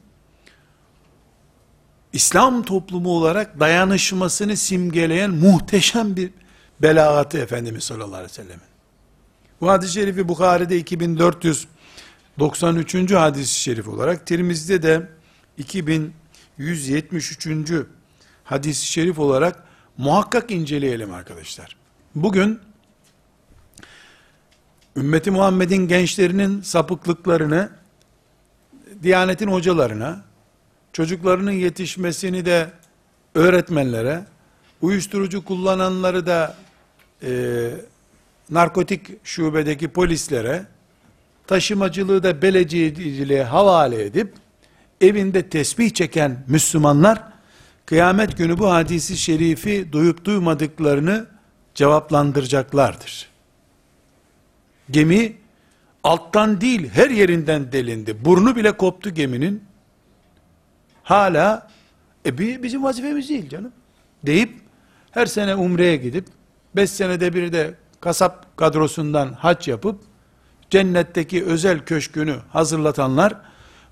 İslam 2.14 2.64
toplumu 2.64 3.10
olarak 3.10 3.60
dayanışmasını 3.60 4.58
simgeleyen 4.58 5.32
muhteşem 5.32 6.16
bir 6.16 6.32
belagatı 6.82 7.38
Efendimiz 7.38 7.84
sallallahu 7.84 8.16
aleyhi 8.16 8.30
ve 8.30 8.34
sellemin. 8.34 8.62
Bu 9.62 9.70
hadis-i 9.70 9.94
şerifi 9.94 10.28
Bukhari'de 10.28 10.78
2493. 10.78 13.12
hadis-i 13.12 13.60
şerif 13.60 13.88
olarak, 13.88 14.28
Tirmiz'de 14.28 14.84
de 14.84 15.10
2173. 15.58 17.72
hadis-i 18.44 18.86
şerif 18.86 19.20
olarak 19.20 19.64
muhakkak 19.98 20.52
inceleyelim 20.52 21.14
arkadaşlar. 21.14 21.76
Bugün 22.16 22.60
ümmeti 24.96 25.32
Muhammed'in 25.32 25.88
gençlerinin 25.88 26.62
sapıklıklarını 26.62 27.70
Diyanetin 29.04 29.48
hocalarına, 29.48 30.27
çocuklarının 30.98 31.52
yetişmesini 31.52 32.46
de 32.46 32.68
öğretmenlere, 33.36 34.24
uyuşturucu 34.82 35.46
kullananları 35.46 36.26
da 36.26 36.56
e, 37.24 37.32
narkotik 38.50 39.26
şubedeki 39.26 39.88
polislere, 39.88 40.66
taşımacılığı 41.48 42.24
da 42.24 42.42
belediyeciliğe 42.42 43.44
havale 43.44 44.06
edip, 44.06 44.34
evinde 45.02 45.50
tesbih 45.50 45.94
çeken 45.94 46.44
Müslümanlar, 46.48 47.24
kıyamet 47.86 48.38
günü 48.38 48.58
bu 48.58 48.72
hadisi 48.72 49.18
şerifi 49.18 49.92
duyup 49.92 50.26
duymadıklarını 50.26 51.28
cevaplandıracaklardır. 51.76 53.30
Gemi, 54.92 55.34
alttan 56.04 56.62
değil 56.62 56.90
her 56.90 57.10
yerinden 57.10 57.72
delindi. 57.72 58.26
Burnu 58.26 58.56
bile 58.56 58.72
koptu 58.72 59.10
geminin. 59.10 59.67
Hala 61.08 61.68
e 62.26 62.38
bizim 62.38 62.84
vazifemiz 62.84 63.30
değil 63.30 63.50
canım. 63.50 63.72
Deyip 64.26 64.62
her 65.12 65.26
sene 65.26 65.56
umreye 65.56 65.96
gidip 65.96 66.26
beş 66.76 66.90
senede 66.90 67.34
bir 67.34 67.54
de 67.54 67.74
kasap 68.00 68.58
kadrosundan 68.58 69.34
haç 69.34 69.68
yapıp 69.68 70.02
cennetteki 70.70 71.46
özel 71.46 71.80
köşkünü 71.80 72.36
hazırlatanlar, 72.50 73.34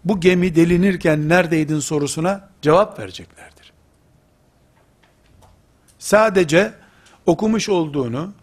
bu 0.06 0.20
gemi 0.20 0.56
delinirken 0.56 1.30
neredeydin 1.30 1.80
sorusuna 1.80 2.50
cevap 2.62 3.00
vereceklerdir. 3.00 3.74
Sadece 6.00 6.74
okumuş 7.26 7.70
olduğunu, 7.70 8.34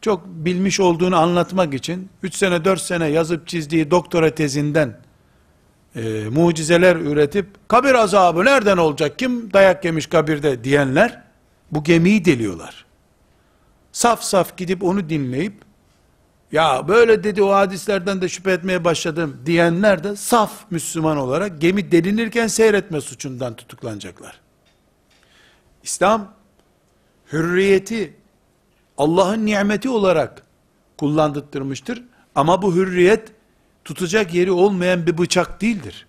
çok 0.00 0.26
bilmiş 0.26 0.80
olduğunu 0.80 1.16
anlatmak 1.16 1.74
için 1.74 2.08
3 2.22 2.34
sene 2.34 2.64
4 2.64 2.80
sene 2.80 3.06
yazıp 3.06 3.48
çizdiği 3.48 3.90
doktora 3.90 4.34
tezinden 4.34 5.05
e, 5.96 6.28
mucizeler 6.28 6.96
üretip 6.96 7.68
kabir 7.68 7.94
azabı 7.94 8.44
nereden 8.44 8.76
olacak 8.76 9.18
kim 9.18 9.52
dayak 9.52 9.84
yemiş 9.84 10.06
kabirde 10.06 10.64
diyenler 10.64 11.22
bu 11.70 11.84
gemiyi 11.84 12.24
deliyorlar. 12.24 12.84
Saf 13.92 14.22
saf 14.22 14.56
gidip 14.56 14.84
onu 14.84 15.08
dinleyip 15.08 15.54
ya 16.52 16.88
böyle 16.88 17.24
dedi 17.24 17.42
o 17.42 17.52
hadislerden 17.52 18.20
de 18.20 18.28
şüphe 18.28 18.52
etmeye 18.52 18.84
başladım 18.84 19.36
diyenler 19.46 20.04
de 20.04 20.16
saf 20.16 20.70
Müslüman 20.70 21.16
olarak 21.16 21.60
gemi 21.60 21.92
delinirken 21.92 22.46
seyretme 22.46 23.00
suçundan 23.00 23.56
tutuklanacaklar. 23.56 24.40
İslam 25.82 26.32
hürriyeti 27.32 28.16
Allah'ın 28.98 29.46
nimeti 29.46 29.88
olarak 29.88 30.42
kullandırtmıştır. 30.98 32.02
Ama 32.34 32.62
bu 32.62 32.74
hürriyet 32.74 33.32
tutacak 33.86 34.34
yeri 34.34 34.50
olmayan 34.50 35.06
bir 35.06 35.18
bıçak 35.18 35.60
değildir. 35.60 36.06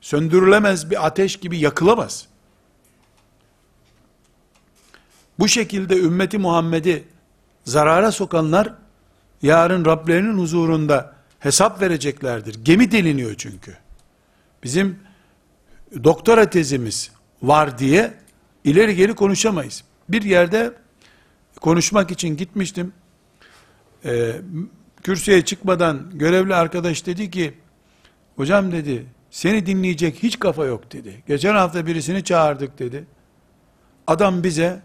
Söndürülemez 0.00 0.90
bir 0.90 1.06
ateş 1.06 1.36
gibi 1.36 1.58
yakılamaz. 1.58 2.26
Bu 5.38 5.48
şekilde 5.48 5.98
ümmeti 5.98 6.38
Muhammed'i 6.38 7.04
zarara 7.64 8.12
sokanlar 8.12 8.74
yarın 9.42 9.84
Rablerinin 9.84 10.38
huzurunda 10.38 11.14
hesap 11.38 11.80
vereceklerdir. 11.82 12.64
Gemi 12.64 12.92
deliniyor 12.92 13.34
çünkü. 13.38 13.76
Bizim 14.62 14.98
doktora 16.04 16.50
tezimiz 16.50 17.10
var 17.42 17.78
diye 17.78 18.14
ileri 18.64 18.96
geri 18.96 19.14
konuşamayız. 19.14 19.84
Bir 20.08 20.22
yerde 20.22 20.72
konuşmak 21.60 22.10
için 22.10 22.36
gitmiştim. 22.36 22.92
Ee, 24.04 24.40
kürsüye 25.02 25.44
çıkmadan 25.44 26.10
görevli 26.14 26.54
arkadaş 26.54 27.06
dedi 27.06 27.30
ki, 27.30 27.54
hocam 28.36 28.72
dedi, 28.72 29.06
seni 29.30 29.66
dinleyecek 29.66 30.22
hiç 30.22 30.38
kafa 30.38 30.64
yok 30.64 30.92
dedi. 30.92 31.22
Geçen 31.28 31.54
hafta 31.54 31.86
birisini 31.86 32.24
çağırdık 32.24 32.78
dedi. 32.78 33.04
Adam 34.06 34.44
bize 34.44 34.82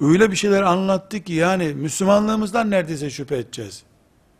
öyle 0.00 0.30
bir 0.30 0.36
şeyler 0.36 0.62
anlattı 0.62 1.20
ki 1.20 1.32
yani 1.32 1.74
Müslümanlığımızdan 1.74 2.70
neredeyse 2.70 3.10
şüphe 3.10 3.36
edeceğiz. 3.36 3.82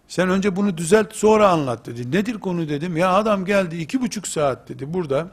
Sen 0.09 0.29
önce 0.29 0.57
bunu 0.57 0.79
düzelt 0.79 1.13
sonra 1.15 1.49
anlat 1.49 1.87
dedi. 1.87 2.13
Nedir 2.13 2.35
konu 2.35 2.69
dedim. 2.69 2.97
Ya 2.97 3.13
adam 3.13 3.45
geldi 3.45 3.77
iki 3.77 4.01
buçuk 4.01 4.29
saat 4.29 4.69
dedi 4.69 4.95
burada. 4.95 5.31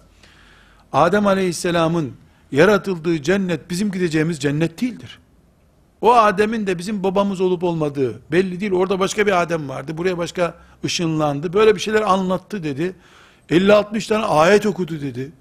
Adem 0.94 1.28
Aleyhisselam'ın 1.28 2.14
yaratıldığı 2.52 3.22
cennet 3.22 3.70
bizim 3.70 3.92
gideceğimiz 3.92 4.40
cennet 4.40 4.82
değildir. 4.82 5.20
O 6.06 6.14
Adem'in 6.14 6.68
de 6.68 6.78
bizim 6.78 7.04
babamız 7.04 7.42
olup 7.42 7.64
olmadığı 7.64 8.20
belli 8.32 8.60
değil. 8.60 8.72
Orada 8.72 9.00
başka 9.00 9.28
bir 9.28 9.42
Adem 9.42 9.70
vardı. 9.70 9.98
Buraya 9.98 10.18
başka 10.18 10.54
ışınlandı. 10.86 11.54
Böyle 11.54 11.76
bir 11.76 11.80
şeyler 11.80 12.02
anlattı 12.02 12.64
dedi. 12.64 12.96
50-60 13.50 14.08
tane 14.08 14.26
ayet 14.26 14.66
okudu 14.66 15.02
dedi. 15.02 15.32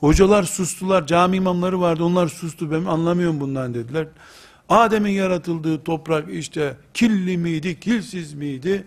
Hocalar 0.00 0.42
sustular. 0.42 1.06
Cami 1.06 1.36
imamları 1.36 1.80
vardı. 1.80 2.04
Onlar 2.04 2.28
sustu. 2.28 2.70
Ben 2.70 2.84
anlamıyorum 2.84 3.40
bundan 3.40 3.74
dediler. 3.74 4.06
Adem'in 4.68 5.10
yaratıldığı 5.10 5.84
toprak 5.84 6.30
işte 6.30 6.76
killi 6.94 7.38
miydi, 7.38 7.80
kilsiz 7.80 8.34
miydi? 8.34 8.84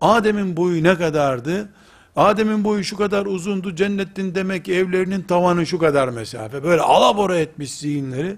Adem'in 0.00 0.56
boyu 0.56 0.82
ne 0.82 0.94
kadardı? 0.94 1.68
Adem'in 2.16 2.64
boyu 2.64 2.84
şu 2.84 2.96
kadar 2.96 3.26
uzundu. 3.26 3.74
Cennetin 3.74 4.34
demek 4.34 4.64
ki 4.64 4.74
evlerinin 4.74 5.22
tavanı 5.22 5.66
şu 5.66 5.78
kadar 5.78 6.08
mesafe. 6.08 6.64
Böyle 6.64 6.82
alabora 6.82 7.38
etmiş 7.38 7.74
zihinleri. 7.74 8.36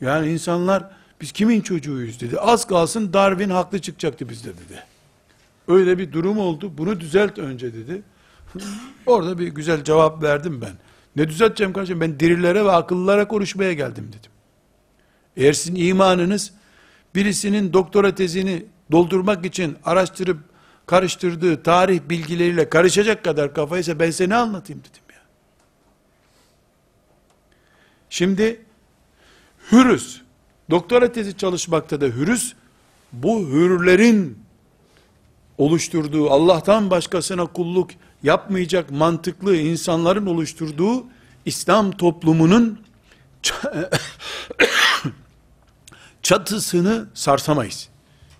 Yani 0.00 0.32
insanlar 0.32 0.84
biz 1.20 1.32
kimin 1.32 1.60
çocuğuyuz 1.60 2.20
dedi. 2.20 2.38
Az 2.38 2.66
kalsın 2.66 3.12
Darwin 3.12 3.50
haklı 3.50 3.78
çıkacaktı 3.78 4.28
bizde 4.28 4.48
dedi. 4.48 4.82
Öyle 5.68 5.98
bir 5.98 6.12
durum 6.12 6.38
oldu. 6.38 6.72
Bunu 6.78 7.00
düzelt 7.00 7.38
önce 7.38 7.74
dedi. 7.74 8.02
Orada 9.06 9.38
bir 9.38 9.48
güzel 9.48 9.84
cevap 9.84 10.22
verdim 10.22 10.60
ben. 10.60 10.72
Ne 11.16 11.28
düzelteceğim 11.28 11.72
kardeşim? 11.72 12.00
Ben 12.00 12.20
dirilere 12.20 12.64
ve 12.64 12.72
akıllılara 12.72 13.28
konuşmaya 13.28 13.72
geldim 13.72 14.08
dedim. 14.08 14.30
Eğer 15.36 15.52
sizin 15.52 15.74
imanınız 15.74 16.52
birisinin 17.14 17.72
doktora 17.72 18.14
tezini 18.14 18.66
doldurmak 18.92 19.46
için 19.46 19.76
araştırıp 19.84 20.38
karıştırdığı 20.86 21.62
tarih 21.62 22.00
bilgileriyle 22.08 22.68
karışacak 22.68 23.24
kadar 23.24 23.54
kafaysa 23.54 23.98
ben 23.98 24.10
size 24.10 24.28
ne 24.28 24.36
anlatayım 24.36 24.80
dedim 24.80 25.02
ya. 25.12 25.22
Şimdi 28.10 28.62
hürüz. 29.72 30.23
Doktora 30.70 31.12
tezi 31.12 31.36
çalışmakta 31.36 32.00
da 32.00 32.06
hürüz. 32.06 32.54
Bu 33.12 33.48
hürlerin 33.48 34.38
oluşturduğu 35.58 36.30
Allah'tan 36.30 36.90
başkasına 36.90 37.46
kulluk 37.46 37.90
yapmayacak 38.22 38.90
mantıklı 38.90 39.56
insanların 39.56 40.26
oluşturduğu 40.26 41.04
İslam 41.44 41.90
toplumunun 41.90 42.80
çatısını 46.22 47.06
sarsamayız. 47.14 47.88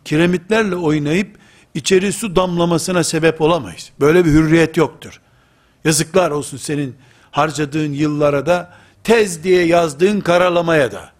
Kiremitlerle 0.04 0.76
oynayıp 0.76 1.38
içeri 1.74 2.12
su 2.12 2.36
damlamasına 2.36 3.04
sebep 3.04 3.40
olamayız. 3.40 3.90
Böyle 4.00 4.24
bir 4.24 4.30
hürriyet 4.30 4.76
yoktur. 4.76 5.20
Yazıklar 5.84 6.30
olsun 6.30 6.56
senin 6.56 6.96
harcadığın 7.30 7.92
yıllara 7.92 8.46
da 8.46 8.72
tez 9.04 9.44
diye 9.44 9.66
yazdığın 9.66 10.20
karalamaya 10.20 10.92
da. 10.92 11.13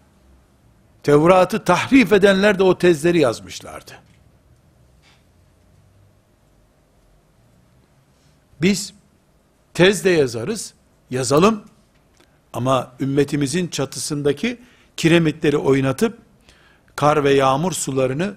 Tevrat'ı 1.05 1.63
tahrif 1.63 2.13
edenler 2.13 2.59
de 2.59 2.63
o 2.63 2.77
tezleri 2.77 3.19
yazmışlardı. 3.19 3.91
Biz 8.61 8.93
tez 9.73 10.05
de 10.05 10.09
yazarız, 10.09 10.73
yazalım 11.09 11.63
ama 12.53 12.91
ümmetimizin 12.99 13.67
çatısındaki 13.67 14.61
kiremitleri 14.97 15.57
oynatıp 15.57 16.17
kar 16.95 17.23
ve 17.23 17.33
yağmur 17.33 17.71
sularını 17.71 18.35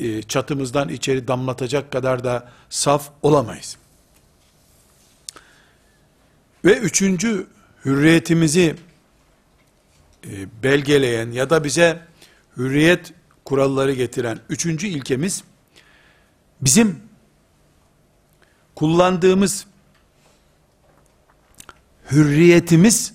e, 0.00 0.22
çatımızdan 0.22 0.88
içeri 0.88 1.28
damlatacak 1.28 1.92
kadar 1.92 2.24
da 2.24 2.48
saf 2.70 3.10
olamayız. 3.22 3.76
Ve 6.64 6.78
üçüncü 6.78 7.46
hürriyetimizi 7.84 8.76
belgeleyen 10.62 11.30
ya 11.30 11.50
da 11.50 11.64
bize 11.64 12.06
hürriyet 12.56 13.12
kuralları 13.44 13.92
getiren 13.92 14.38
üçüncü 14.48 14.86
ilkemiz 14.86 15.44
bizim 16.60 17.02
kullandığımız 18.74 19.66
hürriyetimiz 22.10 23.14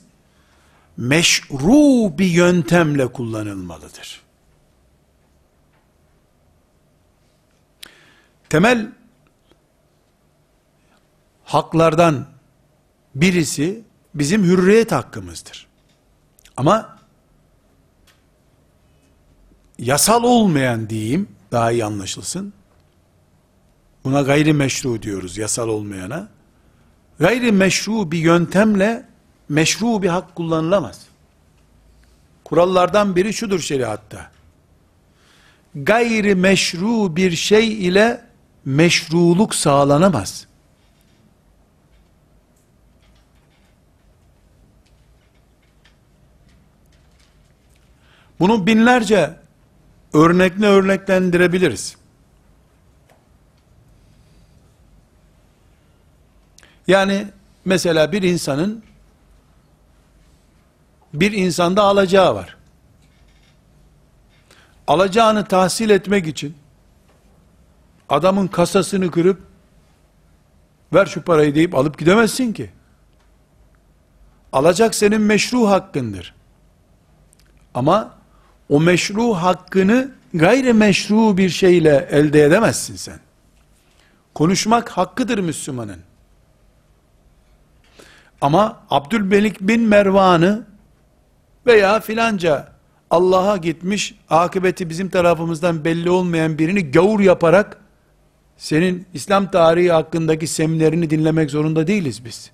meşru 0.97 2.18
bir 2.18 2.26
yöntemle 2.26 3.08
kullanılmalıdır. 3.08 4.22
Temel 8.49 8.91
haklardan 11.43 12.28
birisi 13.16 13.84
bizim 14.16 14.43
hürriyet 14.43 14.91
hakkımızdır. 14.91 15.68
Ama 16.58 16.95
yasal 19.80 20.24
olmayan 20.24 20.90
diyeyim, 20.90 21.30
daha 21.52 21.72
iyi 21.72 21.86
anlaşılsın. 21.86 22.54
Buna 24.04 24.22
gayri 24.22 24.54
meşru 24.54 25.02
diyoruz 25.02 25.38
yasal 25.38 25.70
olmayana. 25.70 26.28
Gayri 27.20 27.52
meşru 27.52 28.12
bir 28.12 28.18
yöntemle 28.18 29.06
meşru 29.50 30.02
bir 30.02 30.10
hak 30.10 30.36
kullanılamaz. 30.36 31.02
Kurallardan 32.44 33.16
biri 33.16 33.34
şudur 33.34 33.60
şeriatta. 33.60 34.32
Gayri 35.76 36.36
meşru 36.36 37.16
bir 37.16 37.32
şey 37.32 37.88
ile 37.88 38.22
meşruluk 38.66 39.56
sağlanamaz. 39.56 40.48
Bunu 48.40 48.68
binlerce 48.68 49.45
örnekle 50.16 50.68
örneklendirebiliriz. 50.68 51.97
Yani 56.88 57.28
mesela 57.66 58.11
bir 58.11 58.22
insanın 58.22 58.84
bir 61.13 61.32
insanda 61.32 61.84
alacağı 61.84 62.36
var. 62.36 62.57
Alacağını 64.88 65.45
tahsil 65.45 65.89
etmek 65.89 66.28
için 66.28 66.55
adamın 68.09 68.47
kasasını 68.47 69.11
kırıp 69.11 69.41
ver 70.93 71.05
şu 71.05 71.22
parayı 71.22 71.55
deyip 71.55 71.76
alıp 71.76 71.99
gidemezsin 71.99 72.53
ki. 72.53 72.70
Alacak 74.51 74.95
senin 74.95 75.22
meşru 75.22 75.70
hakkındır. 75.70 76.36
Ama 77.74 78.14
o 78.70 78.80
meşru 78.80 79.34
hakkını 79.34 80.11
gayrimeşru 80.34 81.38
bir 81.38 81.49
şeyle 81.49 82.07
elde 82.11 82.43
edemezsin 82.43 82.95
sen. 82.95 83.20
Konuşmak 84.34 84.89
hakkıdır 84.89 85.38
Müslümanın. 85.38 85.99
Ama 88.41 88.84
Abdülmelik 88.89 89.61
bin 89.61 89.82
Mervan'ı 89.82 90.66
veya 91.66 91.99
filanca 91.99 92.76
Allah'a 93.09 93.57
gitmiş, 93.57 94.16
akıbeti 94.30 94.89
bizim 94.89 95.09
tarafımızdan 95.09 95.86
belli 95.86 96.09
olmayan 96.09 96.57
birini 96.57 96.91
gavur 96.91 97.20
yaparak 97.20 97.78
senin 98.57 99.05
İslam 99.13 99.51
tarihi 99.51 99.91
hakkındaki 99.91 100.47
seminerini 100.47 101.09
dinlemek 101.09 101.51
zorunda 101.51 101.88
değiliz 101.88 102.26
biz. 102.26 102.51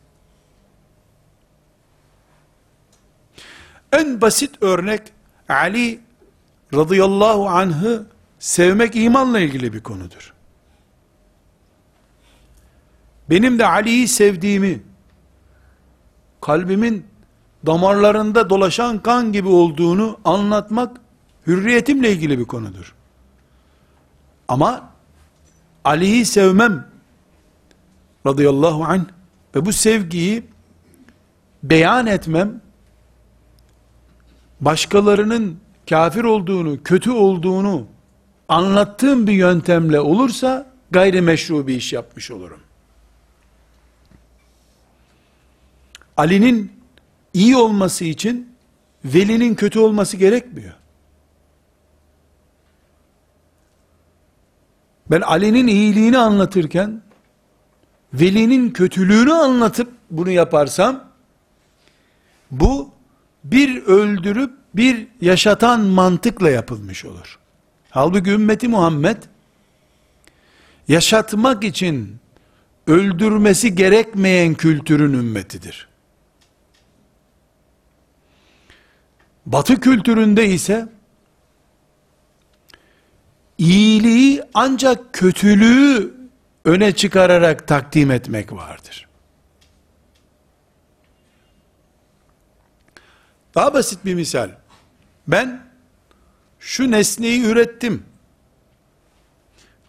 En 3.92 4.22
basit 4.22 4.64
örnek 4.64 5.02
Ali 5.52 6.00
radıyallahu 6.74 7.50
anh'ı 7.50 8.06
sevmek 8.40 8.96
imanla 8.96 9.40
ilgili 9.40 9.74
bir 9.74 9.84
konudur. 9.84 10.34
Benim 13.30 13.60
de 13.60 13.66
Ali'yi 13.66 14.08
sevdiğimi, 14.08 14.82
kalbimin 16.42 17.06
damarlarında 17.66 18.50
dolaşan 18.50 19.00
kan 19.00 19.32
gibi 19.32 19.48
olduğunu 19.48 20.20
anlatmak 20.26 20.98
hürriyetimle 21.48 22.12
ilgili 22.12 22.40
bir 22.40 22.46
konudur. 22.46 22.96
Ama 24.48 24.90
Ali'yi 25.84 26.26
sevmem 26.26 26.88
radıyallahu 28.28 28.84
anh 28.84 29.06
ve 29.56 29.66
bu 29.66 29.74
sevgiyi 29.74 30.44
beyan 31.64 32.08
etmem 32.08 32.62
başkalarının 34.62 35.60
kafir 35.90 36.24
olduğunu, 36.24 36.84
kötü 36.84 37.12
olduğunu 37.12 37.88
anlattığım 38.50 39.28
bir 39.28 39.34
yöntemle 39.34 40.00
olursa 40.00 40.72
gayrimeşru 40.92 41.68
bir 41.68 41.76
iş 41.76 41.94
yapmış 41.94 42.32
olurum. 42.32 42.60
Ali'nin 46.18 46.72
iyi 47.34 47.58
olması 47.58 48.06
için 48.06 48.56
velinin 49.06 49.56
kötü 49.56 49.80
olması 49.80 50.18
gerekmiyor. 50.18 50.74
Ben 55.12 55.22
Ali'nin 55.22 55.68
iyiliğini 55.68 56.18
anlatırken 56.18 57.02
velinin 58.14 58.72
kötülüğünü 58.72 59.34
anlatıp 59.34 59.94
bunu 60.12 60.30
yaparsam 60.30 61.04
bu 62.52 62.90
bir 63.44 63.84
öldürüp 63.84 64.52
bir 64.76 65.08
yaşatan 65.22 65.82
mantıkla 65.82 66.50
yapılmış 66.50 67.06
olur. 67.06 67.40
Halbuki 67.90 68.32
ümmeti 68.32 68.68
Muhammed 68.68 69.18
yaşatmak 70.88 71.64
için 71.64 72.20
öldürmesi 72.88 73.76
gerekmeyen 73.76 74.54
kültürün 74.54 75.14
ümmetidir. 75.14 75.88
Batı 79.46 79.80
kültüründe 79.80 80.48
ise 80.48 80.88
iyiliği 83.58 84.44
ancak 84.54 85.14
kötülüğü 85.14 86.14
öne 86.66 86.96
çıkararak 86.96 87.68
takdim 87.68 88.12
etmek 88.12 88.54
vardır. 88.54 89.08
Daha 93.56 93.74
basit 93.74 94.06
bir 94.06 94.16
misal. 94.16 94.50
Ben 95.28 95.64
şu 96.60 96.92
nesneyi 96.92 97.44
ürettim. 97.44 98.06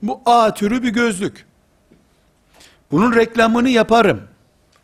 Bu 0.02 0.20
A 0.26 0.54
türü 0.54 0.82
bir 0.82 0.88
gözlük. 0.88 1.46
Bunun 2.90 3.16
reklamını 3.16 3.68
yaparım. 3.68 4.22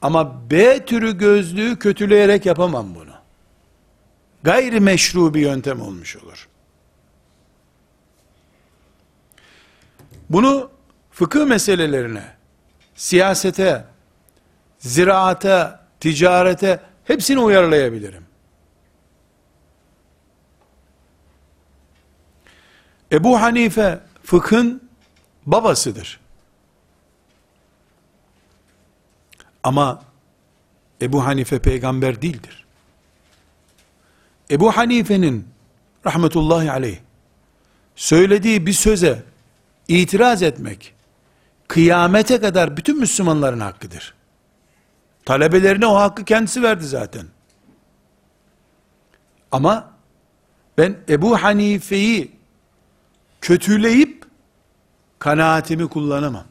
Ama 0.03 0.51
B 0.51 0.85
türü 0.85 1.19
gözlüğü 1.19 1.79
kötüleyerek 1.79 2.47
yapamam 2.47 2.95
bunu. 2.95 3.13
Gayri 4.43 4.81
meşru 4.81 5.35
bir 5.35 5.41
yöntem 5.41 5.81
olmuş 5.81 6.17
olur. 6.17 6.49
Bunu 10.31 10.71
fıkıh 11.11 11.47
meselelerine, 11.47 12.25
siyasete, 12.95 13.85
ziraate, 14.79 15.71
ticarete 16.01 16.81
hepsini 17.05 17.39
uyarlayabilirim. 17.41 18.28
Ebu 23.13 23.41
Hanife 23.41 24.01
fıkhın 24.25 24.89
babasıdır. 25.47 26.21
Ama 29.63 30.03
Ebu 31.03 31.25
Hanife 31.27 31.59
peygamber 31.59 32.23
değildir. 32.23 32.67
Ebu 34.51 34.77
Hanife'nin 34.77 35.49
rahmetullahi 36.07 36.71
aleyh 36.71 36.99
söylediği 37.97 38.67
bir 38.67 38.73
söze 38.73 39.23
itiraz 39.89 40.43
etmek 40.43 40.95
kıyamete 41.69 42.41
kadar 42.41 42.77
bütün 42.77 42.99
Müslümanların 42.99 43.61
hakkıdır. 43.61 44.15
Talebelerine 45.25 45.87
o 45.87 45.95
hakkı 45.97 46.25
kendisi 46.25 46.63
verdi 46.63 46.85
zaten. 46.87 47.27
Ama 49.53 49.91
ben 50.79 50.97
Ebu 51.09 51.43
Hanife'yi 51.43 52.38
kötüleyip 53.41 54.25
kanaatimi 55.19 55.89
kullanamam. 55.89 56.45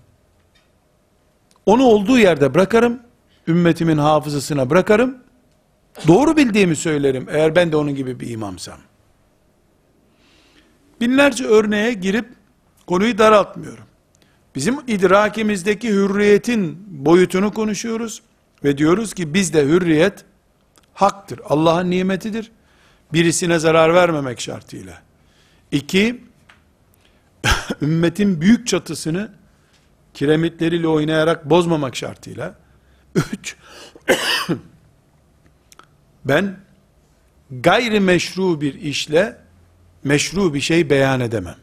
Onu 1.65 1.83
olduğu 1.83 2.19
yerde 2.19 2.53
bırakarım, 2.53 2.99
ümmetimin 3.47 3.97
hafızasına 3.97 4.69
bırakarım, 4.69 5.17
doğru 6.07 6.37
bildiğimi 6.37 6.75
söylerim 6.75 7.27
eğer 7.31 7.55
ben 7.55 7.71
de 7.71 7.77
onun 7.77 7.95
gibi 7.95 8.19
bir 8.19 8.29
imamsam. 8.29 8.77
Binlerce 11.01 11.45
örneğe 11.45 11.93
girip 11.93 12.25
konuyu 12.87 13.17
daraltmıyorum. 13.17 13.83
Bizim 14.55 14.79
idrakimizdeki 14.87 15.89
hürriyetin 15.89 16.85
boyutunu 16.87 17.53
konuşuyoruz 17.53 18.21
ve 18.63 18.77
diyoruz 18.77 19.13
ki 19.13 19.33
bizde 19.33 19.65
hürriyet 19.65 20.25
haktır. 20.93 21.39
Allah'ın 21.49 21.91
nimetidir. 21.91 22.51
Birisine 23.13 23.59
zarar 23.59 23.93
vermemek 23.93 24.41
şartıyla. 24.41 25.01
İki, 25.71 26.23
ümmetin 27.81 28.41
büyük 28.41 28.67
çatısını 28.67 29.31
kiremitleriyle 30.13 30.87
oynayarak 30.87 31.49
bozmamak 31.49 31.95
şartıyla. 31.95 32.55
Üç, 33.15 33.55
ben 36.25 36.59
gayri 37.51 37.99
meşru 37.99 38.61
bir 38.61 38.73
işle 38.73 39.37
meşru 40.03 40.53
bir 40.53 40.61
şey 40.61 40.89
beyan 40.89 41.19
edemem. 41.19 41.57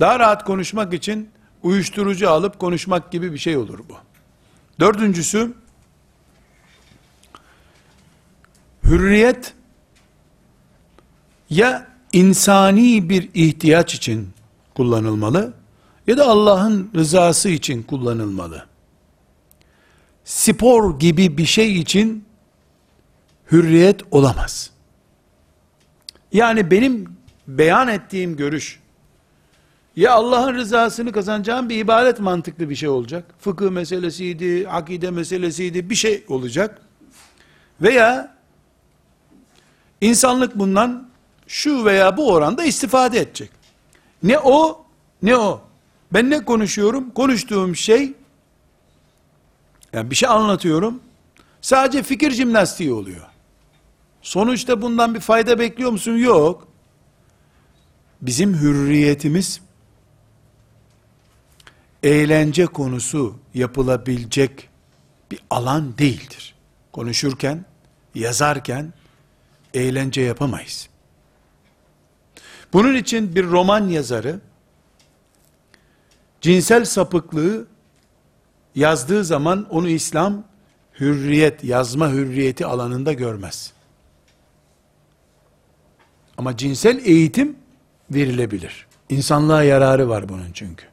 Daha 0.00 0.18
rahat 0.18 0.44
konuşmak 0.44 0.94
için 0.94 1.30
uyuşturucu 1.62 2.30
alıp 2.30 2.58
konuşmak 2.58 3.12
gibi 3.12 3.32
bir 3.32 3.38
şey 3.38 3.56
olur 3.56 3.78
bu. 3.78 3.98
Dördüncüsü, 4.80 5.54
hürriyet 8.84 9.54
ya 11.50 11.95
insani 12.16 13.08
bir 13.08 13.30
ihtiyaç 13.34 13.94
için 13.94 14.28
kullanılmalı 14.74 15.52
ya 16.06 16.16
da 16.16 16.26
Allah'ın 16.26 16.90
rızası 16.94 17.48
için 17.48 17.82
kullanılmalı. 17.82 18.66
Spor 20.24 20.98
gibi 20.98 21.38
bir 21.38 21.46
şey 21.46 21.80
için 21.80 22.24
hürriyet 23.52 24.00
olamaz. 24.10 24.70
Yani 26.32 26.70
benim 26.70 27.08
beyan 27.48 27.88
ettiğim 27.88 28.36
görüş 28.36 28.80
ya 29.96 30.12
Allah'ın 30.12 30.54
rızasını 30.54 31.12
kazanacağım 31.12 31.68
bir 31.68 31.76
ibadet 31.76 32.20
mantıklı 32.20 32.70
bir 32.70 32.76
şey 32.76 32.88
olacak. 32.88 33.34
Fıkıh 33.38 33.70
meselesiydi, 33.70 34.68
akide 34.68 35.10
meselesiydi 35.10 35.90
bir 35.90 35.94
şey 35.94 36.24
olacak. 36.28 36.80
Veya 37.80 38.36
insanlık 40.00 40.58
bundan 40.58 41.05
şu 41.46 41.84
veya 41.84 42.16
bu 42.16 42.32
oranda 42.32 42.64
istifade 42.64 43.20
edecek. 43.20 43.50
Ne 44.22 44.38
o 44.38 44.84
ne 45.22 45.36
o. 45.36 45.60
Ben 46.12 46.30
ne 46.30 46.44
konuşuyorum? 46.44 47.10
Konuştuğum 47.10 47.76
şey 47.76 48.12
yani 49.92 50.10
bir 50.10 50.16
şey 50.16 50.28
anlatıyorum. 50.28 51.00
Sadece 51.60 52.02
fikir 52.02 52.30
jimnastiği 52.30 52.92
oluyor. 52.92 53.26
Sonuçta 54.22 54.82
bundan 54.82 55.14
bir 55.14 55.20
fayda 55.20 55.58
bekliyor 55.58 55.90
musun? 55.90 56.16
Yok. 56.16 56.68
bizim 58.22 58.54
hürriyetimiz 58.54 59.60
eğlence 62.02 62.66
konusu 62.66 63.36
yapılabilecek 63.54 64.68
bir 65.30 65.40
alan 65.50 65.98
değildir. 65.98 66.54
Konuşurken, 66.92 67.64
yazarken 68.14 68.92
eğlence 69.74 70.20
yapamayız. 70.20 70.88
Bunun 72.72 72.94
için 72.94 73.34
bir 73.34 73.44
roman 73.44 73.88
yazarı 73.88 74.40
cinsel 76.40 76.84
sapıklığı 76.84 77.66
yazdığı 78.74 79.24
zaman 79.24 79.66
onu 79.70 79.88
İslam 79.88 80.44
hürriyet, 81.00 81.64
yazma 81.64 82.10
hürriyeti 82.10 82.66
alanında 82.66 83.12
görmez. 83.12 83.72
Ama 86.36 86.56
cinsel 86.56 87.00
eğitim 87.04 87.56
verilebilir. 88.10 88.86
İnsanlığa 89.08 89.62
yararı 89.62 90.08
var 90.08 90.28
bunun 90.28 90.52
çünkü. 90.54 90.86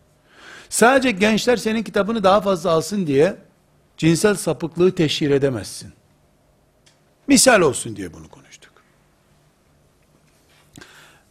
Sadece 0.70 1.12
gençler 1.12 1.58
senin 1.58 1.84
kitabını 1.84 2.24
daha 2.24 2.42
fazla 2.42 2.72
alsın 2.72 3.08
diye 3.08 3.36
cinsel 3.98 4.36
sapıklığı 4.36 4.96
teşhir 4.96 5.32
edemezsin. 5.32 5.94
Misal 7.28 7.62
olsun 7.62 7.96
diye 7.96 8.14
bunu 8.14 8.30
konuştuk. 8.30 8.53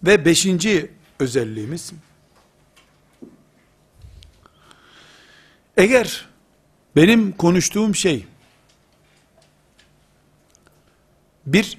Ve 0.05 0.25
beşinci 0.25 0.91
özelliğimiz, 1.19 1.93
eğer 5.77 6.29
benim 6.97 7.33
konuştuğum 7.33 7.95
şey, 7.95 8.27
bir 11.47 11.79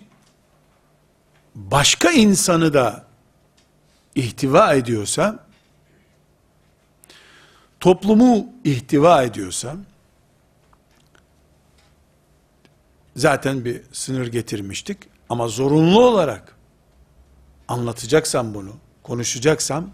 başka 1.56 2.12
insanı 2.12 2.74
da 2.74 3.06
ihtiva 4.16 4.74
ediyorsa, 4.74 5.46
toplumu 7.80 8.48
ihtiva 8.64 9.24
ediyorsa, 9.24 9.76
zaten 13.16 13.66
bir 13.66 13.82
sınır 13.92 14.28
getirmiştik, 14.28 14.98
ama 15.30 15.48
zorunlu 15.48 16.02
olarak 16.02 16.56
anlatacaksam 17.68 18.54
bunu, 18.54 18.74
konuşacaksam, 19.04 19.90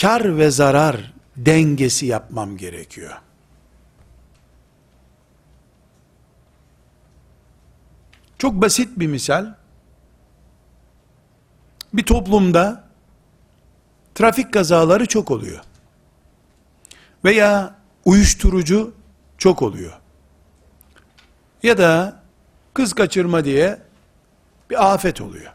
kar 0.00 0.38
ve 0.38 0.50
zarar 0.50 1.12
dengesi 1.36 2.06
yapmam 2.06 2.56
gerekiyor. 2.56 3.20
Çok 8.38 8.54
basit 8.54 8.98
bir 8.98 9.06
misal. 9.06 9.54
Bir 11.94 12.02
toplumda 12.02 12.84
trafik 14.14 14.52
kazaları 14.52 15.06
çok 15.06 15.30
oluyor. 15.30 15.60
Veya 17.24 17.76
uyuşturucu 18.04 18.94
çok 19.38 19.62
oluyor. 19.62 19.92
Ya 21.62 21.78
da 21.78 22.22
kız 22.74 22.92
kaçırma 22.92 23.44
diye 23.44 23.78
bir 24.70 24.92
afet 24.94 25.20
oluyor. 25.20 25.52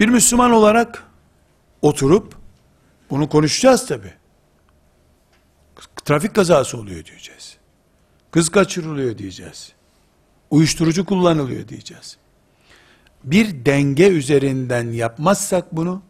Bir 0.00 0.08
Müslüman 0.08 0.52
olarak 0.52 1.02
oturup 1.82 2.36
bunu 3.10 3.28
konuşacağız 3.28 3.86
tabi. 3.86 4.12
Trafik 6.04 6.34
kazası 6.34 6.78
oluyor 6.78 7.04
diyeceğiz. 7.04 7.56
Kız 8.30 8.48
kaçırılıyor 8.48 9.18
diyeceğiz. 9.18 9.72
Uyuşturucu 10.50 11.04
kullanılıyor 11.04 11.68
diyeceğiz. 11.68 12.16
Bir 13.24 13.64
denge 13.64 14.08
üzerinden 14.08 14.92
yapmazsak 14.92 15.76
bunu, 15.76 16.02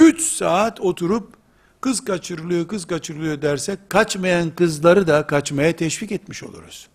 3 0.00 0.22
saat 0.22 0.80
oturup 0.80 1.34
kız 1.80 2.04
kaçırılıyor, 2.04 2.68
kız 2.68 2.86
kaçırılıyor 2.86 3.42
dersek, 3.42 3.90
kaçmayan 3.90 4.50
kızları 4.54 5.06
da 5.06 5.26
kaçmaya 5.26 5.76
teşvik 5.76 6.12
etmiş 6.12 6.42
oluruz. 6.42 6.89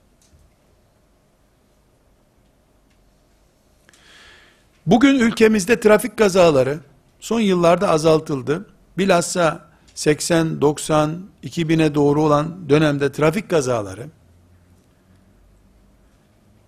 Bugün 4.85 5.19
ülkemizde 5.19 5.79
trafik 5.79 6.17
kazaları 6.17 6.79
son 7.19 7.39
yıllarda 7.39 7.89
azaltıldı. 7.89 8.65
Bilhassa 8.97 9.65
80, 9.95 10.61
90, 10.61 11.21
2000'e 11.43 11.95
doğru 11.95 12.23
olan 12.23 12.69
dönemde 12.69 13.11
trafik 13.11 13.49
kazaları 13.49 14.07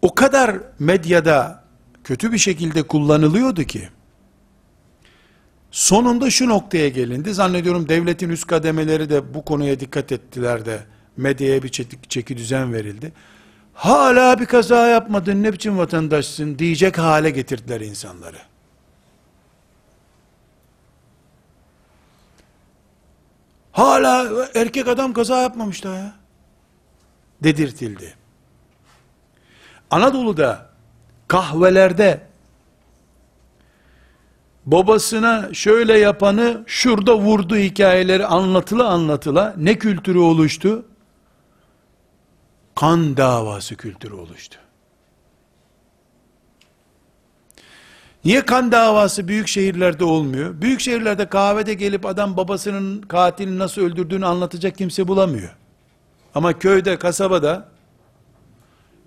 o 0.01 0.15
kadar 0.15 0.57
medyada 0.79 1.63
kötü 2.03 2.31
bir 2.31 2.37
şekilde 2.37 2.83
kullanılıyordu 2.83 3.63
ki 3.63 3.89
sonunda 5.71 6.29
şu 6.29 6.49
noktaya 6.49 6.89
gelindi. 6.89 7.33
Zannediyorum 7.33 7.89
devletin 7.89 8.29
üst 8.29 8.47
kademeleri 8.47 9.09
de 9.09 9.33
bu 9.33 9.45
konuya 9.45 9.79
dikkat 9.79 10.11
ettiler 10.11 10.65
de 10.65 10.79
medyaya 11.17 11.63
bir 11.63 11.69
çeki, 12.09 12.37
düzen 12.37 12.73
verildi. 12.73 13.13
Hala 13.77 14.39
bir 14.39 14.45
kaza 14.45 14.87
yapmadın 14.87 15.43
ne 15.43 15.53
biçim 15.53 15.77
vatandaşsın 15.77 16.59
diyecek 16.59 16.97
hale 16.97 17.29
getirdiler 17.29 17.81
insanları. 17.81 18.37
Hala 23.71 24.47
erkek 24.55 24.87
adam 24.87 25.13
kaza 25.13 25.41
yapmamış 25.41 25.83
daha 25.83 25.95
ya. 25.95 26.13
Dedirtildi. 27.43 28.15
Anadolu'da 29.91 30.69
kahvelerde 31.27 32.21
babasına 34.65 35.53
şöyle 35.53 35.97
yapanı 35.97 36.63
şurada 36.67 37.17
vurdu 37.17 37.55
hikayeleri 37.55 38.25
anlatıla 38.25 38.87
anlatıla 38.87 39.53
ne 39.57 39.77
kültürü 39.77 40.19
oluştu? 40.19 40.85
Kan 42.77 43.17
davası 43.17 43.75
kültürü 43.75 44.13
oluştu. 44.13 44.57
Niye 48.25 48.45
kan 48.45 48.71
davası 48.71 49.27
büyük 49.27 49.47
şehirlerde 49.47 50.03
olmuyor? 50.03 50.61
Büyük 50.61 50.79
şehirlerde 50.79 51.25
kahvede 51.25 51.73
gelip 51.73 52.05
adam 52.05 52.37
babasının 52.37 53.01
katilini 53.01 53.59
nasıl 53.59 53.81
öldürdüğünü 53.81 54.25
anlatacak 54.25 54.77
kimse 54.77 55.07
bulamıyor. 55.07 55.55
Ama 56.35 56.59
köyde, 56.59 56.99
kasabada 56.99 57.69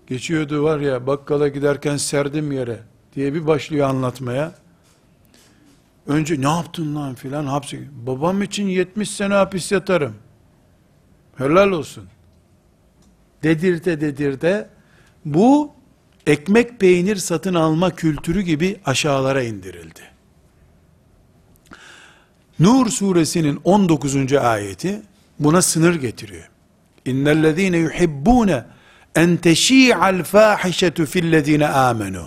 geçiyordu 0.06 0.62
var 0.62 0.78
ya 0.78 1.06
bakkala 1.06 1.48
giderken 1.48 1.96
serdim 1.96 2.52
yere 2.52 2.80
diye 3.14 3.34
bir 3.34 3.46
başlıyor 3.46 3.88
anlatmaya. 3.88 4.52
Önce 6.06 6.40
ne 6.40 6.48
yaptın 6.48 6.94
lan 6.94 7.14
filan 7.14 7.46
hapsi. 7.46 7.88
Babam 8.06 8.42
için 8.42 8.66
70 8.66 9.10
sene 9.10 9.34
hapis 9.34 9.72
yatarım. 9.72 10.14
Helal 11.36 11.70
olsun. 11.70 12.08
Dedirte 13.42 14.00
dedirte 14.00 14.68
bu 15.24 15.72
ekmek 16.26 16.80
peynir 16.80 17.16
satın 17.16 17.54
alma 17.54 17.90
kültürü 17.90 18.42
gibi 18.42 18.76
aşağılara 18.86 19.42
indirildi. 19.42 20.00
Nur 22.58 22.86
suresinin 22.86 23.60
19. 23.64 24.32
ayeti 24.32 25.02
buna 25.38 25.62
sınır 25.62 25.94
getiriyor. 25.94 26.48
İnnellezîne 27.04 27.76
yuhibbûne 27.76 28.64
en 29.14 29.36
teşî'al 29.36 30.24
fâhişetu 30.24 31.06
fillezîne 31.06 31.64
âmenû. 31.64 32.24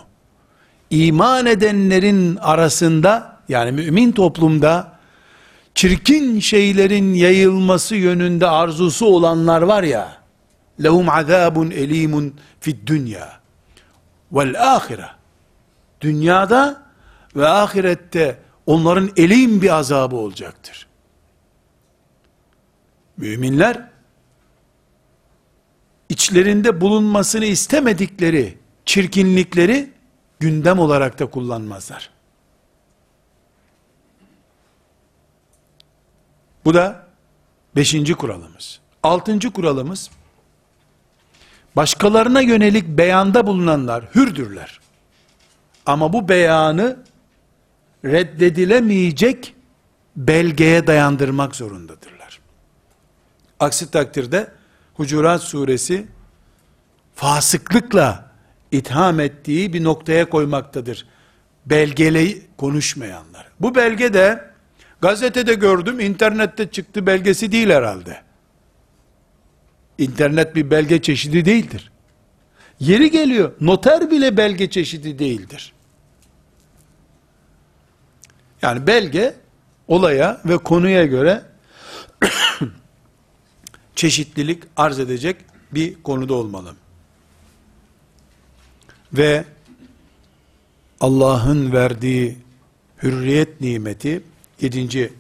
İman 0.90 1.46
edenlerin 1.46 2.36
arasında 2.36 3.40
yani 3.50 3.72
mümin 3.72 4.12
toplumda 4.12 5.00
çirkin 5.76 6.40
şeylerin 6.40 7.14
yayılması 7.14 7.96
yönünde 7.96 8.48
arzusu 8.48 9.06
olanlar 9.06 9.62
var 9.62 9.84
ya 9.84 10.23
lehum 10.84 11.10
azabun 11.10 11.72
elimun 11.72 12.40
fid 12.60 12.88
dünya 12.88 13.40
vel 14.32 14.76
ahire. 14.76 15.08
Dünyada 16.02 16.84
ve 17.36 17.48
ahirette 17.48 18.40
onların 18.66 19.12
elim 19.18 19.62
bir 19.62 19.76
azabı 19.76 20.16
olacaktır. 20.16 20.88
Müminler 23.18 23.90
içlerinde 26.10 26.82
bulunmasını 26.82 27.46
istemedikleri 27.46 28.58
çirkinlikleri 28.86 29.92
gündem 30.40 30.80
olarak 30.80 31.20
da 31.20 31.26
kullanmazlar. 31.26 32.10
Bu 36.66 36.74
da 36.74 37.08
beşinci 37.76 38.14
kuralımız. 38.14 38.80
Altıncı 39.04 39.52
kuralımız, 39.52 40.10
başkalarına 41.76 42.42
yönelik 42.42 42.88
beyanda 42.88 43.48
bulunanlar 43.48 44.06
hürdürler. 44.16 44.80
Ama 45.86 46.14
bu 46.14 46.30
beyanı 46.30 46.98
reddedilemeyecek 48.06 49.56
belgeye 50.16 50.88
dayandırmak 50.88 51.56
zorundadırlar. 51.56 52.40
Aksi 53.60 53.92
takdirde 53.92 54.52
Hucurat 54.94 55.44
suresi 55.44 56.08
fasıklıkla 57.16 58.32
itham 58.72 59.20
ettiği 59.20 59.74
bir 59.74 59.84
noktaya 59.84 60.30
koymaktadır. 60.30 61.06
belgeleyi 61.66 62.48
konuşmayanlar. 62.58 63.48
Bu 63.60 63.76
belge 63.76 64.14
de 64.14 64.52
gazetede 65.02 65.54
gördüm, 65.54 66.00
internette 66.00 66.70
çıktı 66.70 67.06
belgesi 67.08 67.52
değil 67.52 67.70
herhalde. 67.70 68.22
İnternet 69.98 70.56
bir 70.56 70.72
belge 70.72 71.02
çeşidi 71.02 71.46
değildir. 71.46 71.92
Yeri 72.80 73.12
geliyor, 73.12 73.52
noter 73.62 74.12
bile 74.12 74.38
belge 74.38 74.70
çeşidi 74.70 75.20
değildir. 75.20 75.74
Yani 78.62 78.88
belge 78.88 79.36
olaya 79.88 80.42
ve 80.46 80.58
konuya 80.58 81.06
göre 81.06 81.42
çeşitlilik 83.96 84.64
arz 84.78 85.00
edecek 85.00 85.38
bir 85.72 86.04
konuda 86.04 86.34
olmalı. 86.34 86.76
Ve 89.14 89.46
Allah'ın 91.00 91.72
verdiği 91.72 92.38
hürriyet 93.04 93.62
nimeti, 93.62 94.24
yedinci 94.62 95.14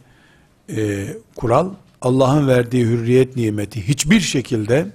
e, 0.69 1.07
kural, 1.35 1.73
Allah'ın 2.03 2.47
verdiği 2.47 2.85
hürriyet 2.85 3.35
nimeti 3.35 3.87
hiçbir 3.87 4.19
şekilde 4.19 4.91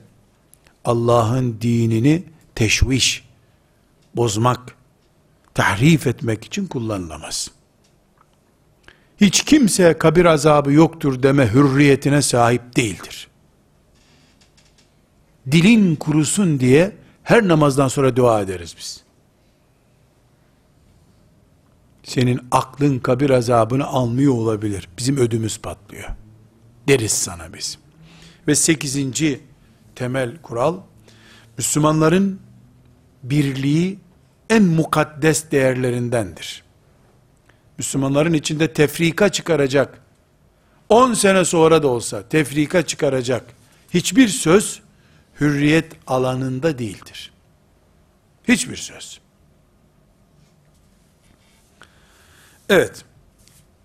Allah'ın 0.84 1.58
dinini 1.60 2.22
teşviş, 2.54 3.24
bozmak, 4.16 4.76
tahrif 5.54 6.06
etmek 6.06 6.44
için 6.44 6.66
kullanılamaz. 6.66 7.50
Hiç 9.20 9.44
kimse 9.44 9.98
kabir 9.98 10.24
azabı 10.24 10.72
yoktur 10.72 11.22
deme 11.22 11.52
hürriyetine 11.52 12.22
sahip 12.22 12.76
değildir. 12.76 13.28
Dilin 15.50 15.96
kurusun 15.96 16.60
diye 16.60 16.96
her 17.22 17.48
namazdan 17.48 17.88
sonra 17.88 18.16
dua 18.16 18.40
ederiz 18.40 18.74
biz. 18.78 19.02
Senin 22.02 22.40
aklın 22.50 22.98
kabir 22.98 23.30
azabını 23.30 23.86
almıyor 23.86 24.34
olabilir. 24.34 24.88
Bizim 24.98 25.16
ödümüz 25.16 25.58
patlıyor. 25.58 26.08
Deriz 26.88 27.12
sana 27.12 27.54
biz. 27.54 27.78
Ve 28.48 28.54
sekizinci 28.54 29.40
temel 29.94 30.42
kural, 30.42 30.80
Müslümanların 31.58 32.40
birliği 33.22 33.98
en 34.50 34.62
mukaddes 34.62 35.50
değerlerindendir. 35.50 36.64
Müslümanların 37.78 38.32
içinde 38.32 38.72
tefrika 38.72 39.28
çıkaracak, 39.28 40.00
10 40.88 41.14
sene 41.14 41.44
sonra 41.44 41.82
da 41.82 41.88
olsa 41.88 42.28
tefrika 42.28 42.86
çıkaracak 42.86 43.44
hiçbir 43.94 44.28
söz 44.28 44.82
hürriyet 45.40 45.92
alanında 46.06 46.78
değildir. 46.78 47.32
Hiçbir 48.48 48.76
söz. 48.76 49.20
Evet, 52.68 53.04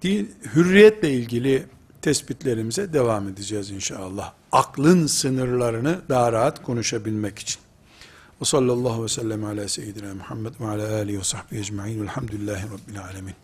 din, 0.01 0.35
hürriyetle 0.55 1.13
ilgili 1.13 1.65
tespitlerimize 2.02 2.92
devam 2.92 3.28
edeceğiz 3.28 3.70
inşallah. 3.70 4.32
Aklın 4.52 5.06
sınırlarını 5.06 6.00
daha 6.08 6.32
rahat 6.32 6.62
konuşabilmek 6.62 7.38
için. 7.38 7.60
Ve 8.40 8.44
sallallahu 8.44 9.04
ve 9.04 9.08
sellem 9.08 9.44
ala 9.44 9.68
seyyidina 9.68 10.14
Muhammed 10.14 10.54
ve 10.60 10.66
ala 10.66 10.94
alihi 10.94 11.18
ve 11.18 11.24
sahbihi 11.24 11.60
ecma'in 11.60 12.02
velhamdülillahi 12.02 12.66
rabbil 12.66 13.00
alemin. 13.00 13.34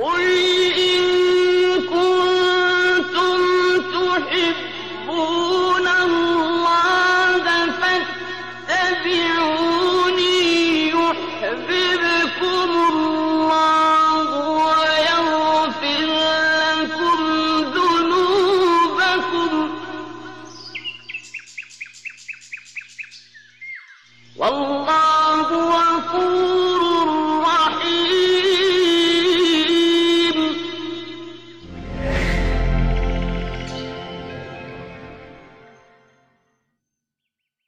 قل 0.00 0.22
إن 0.88 1.02
كنتم 1.92 3.38
تحبون 3.92 4.73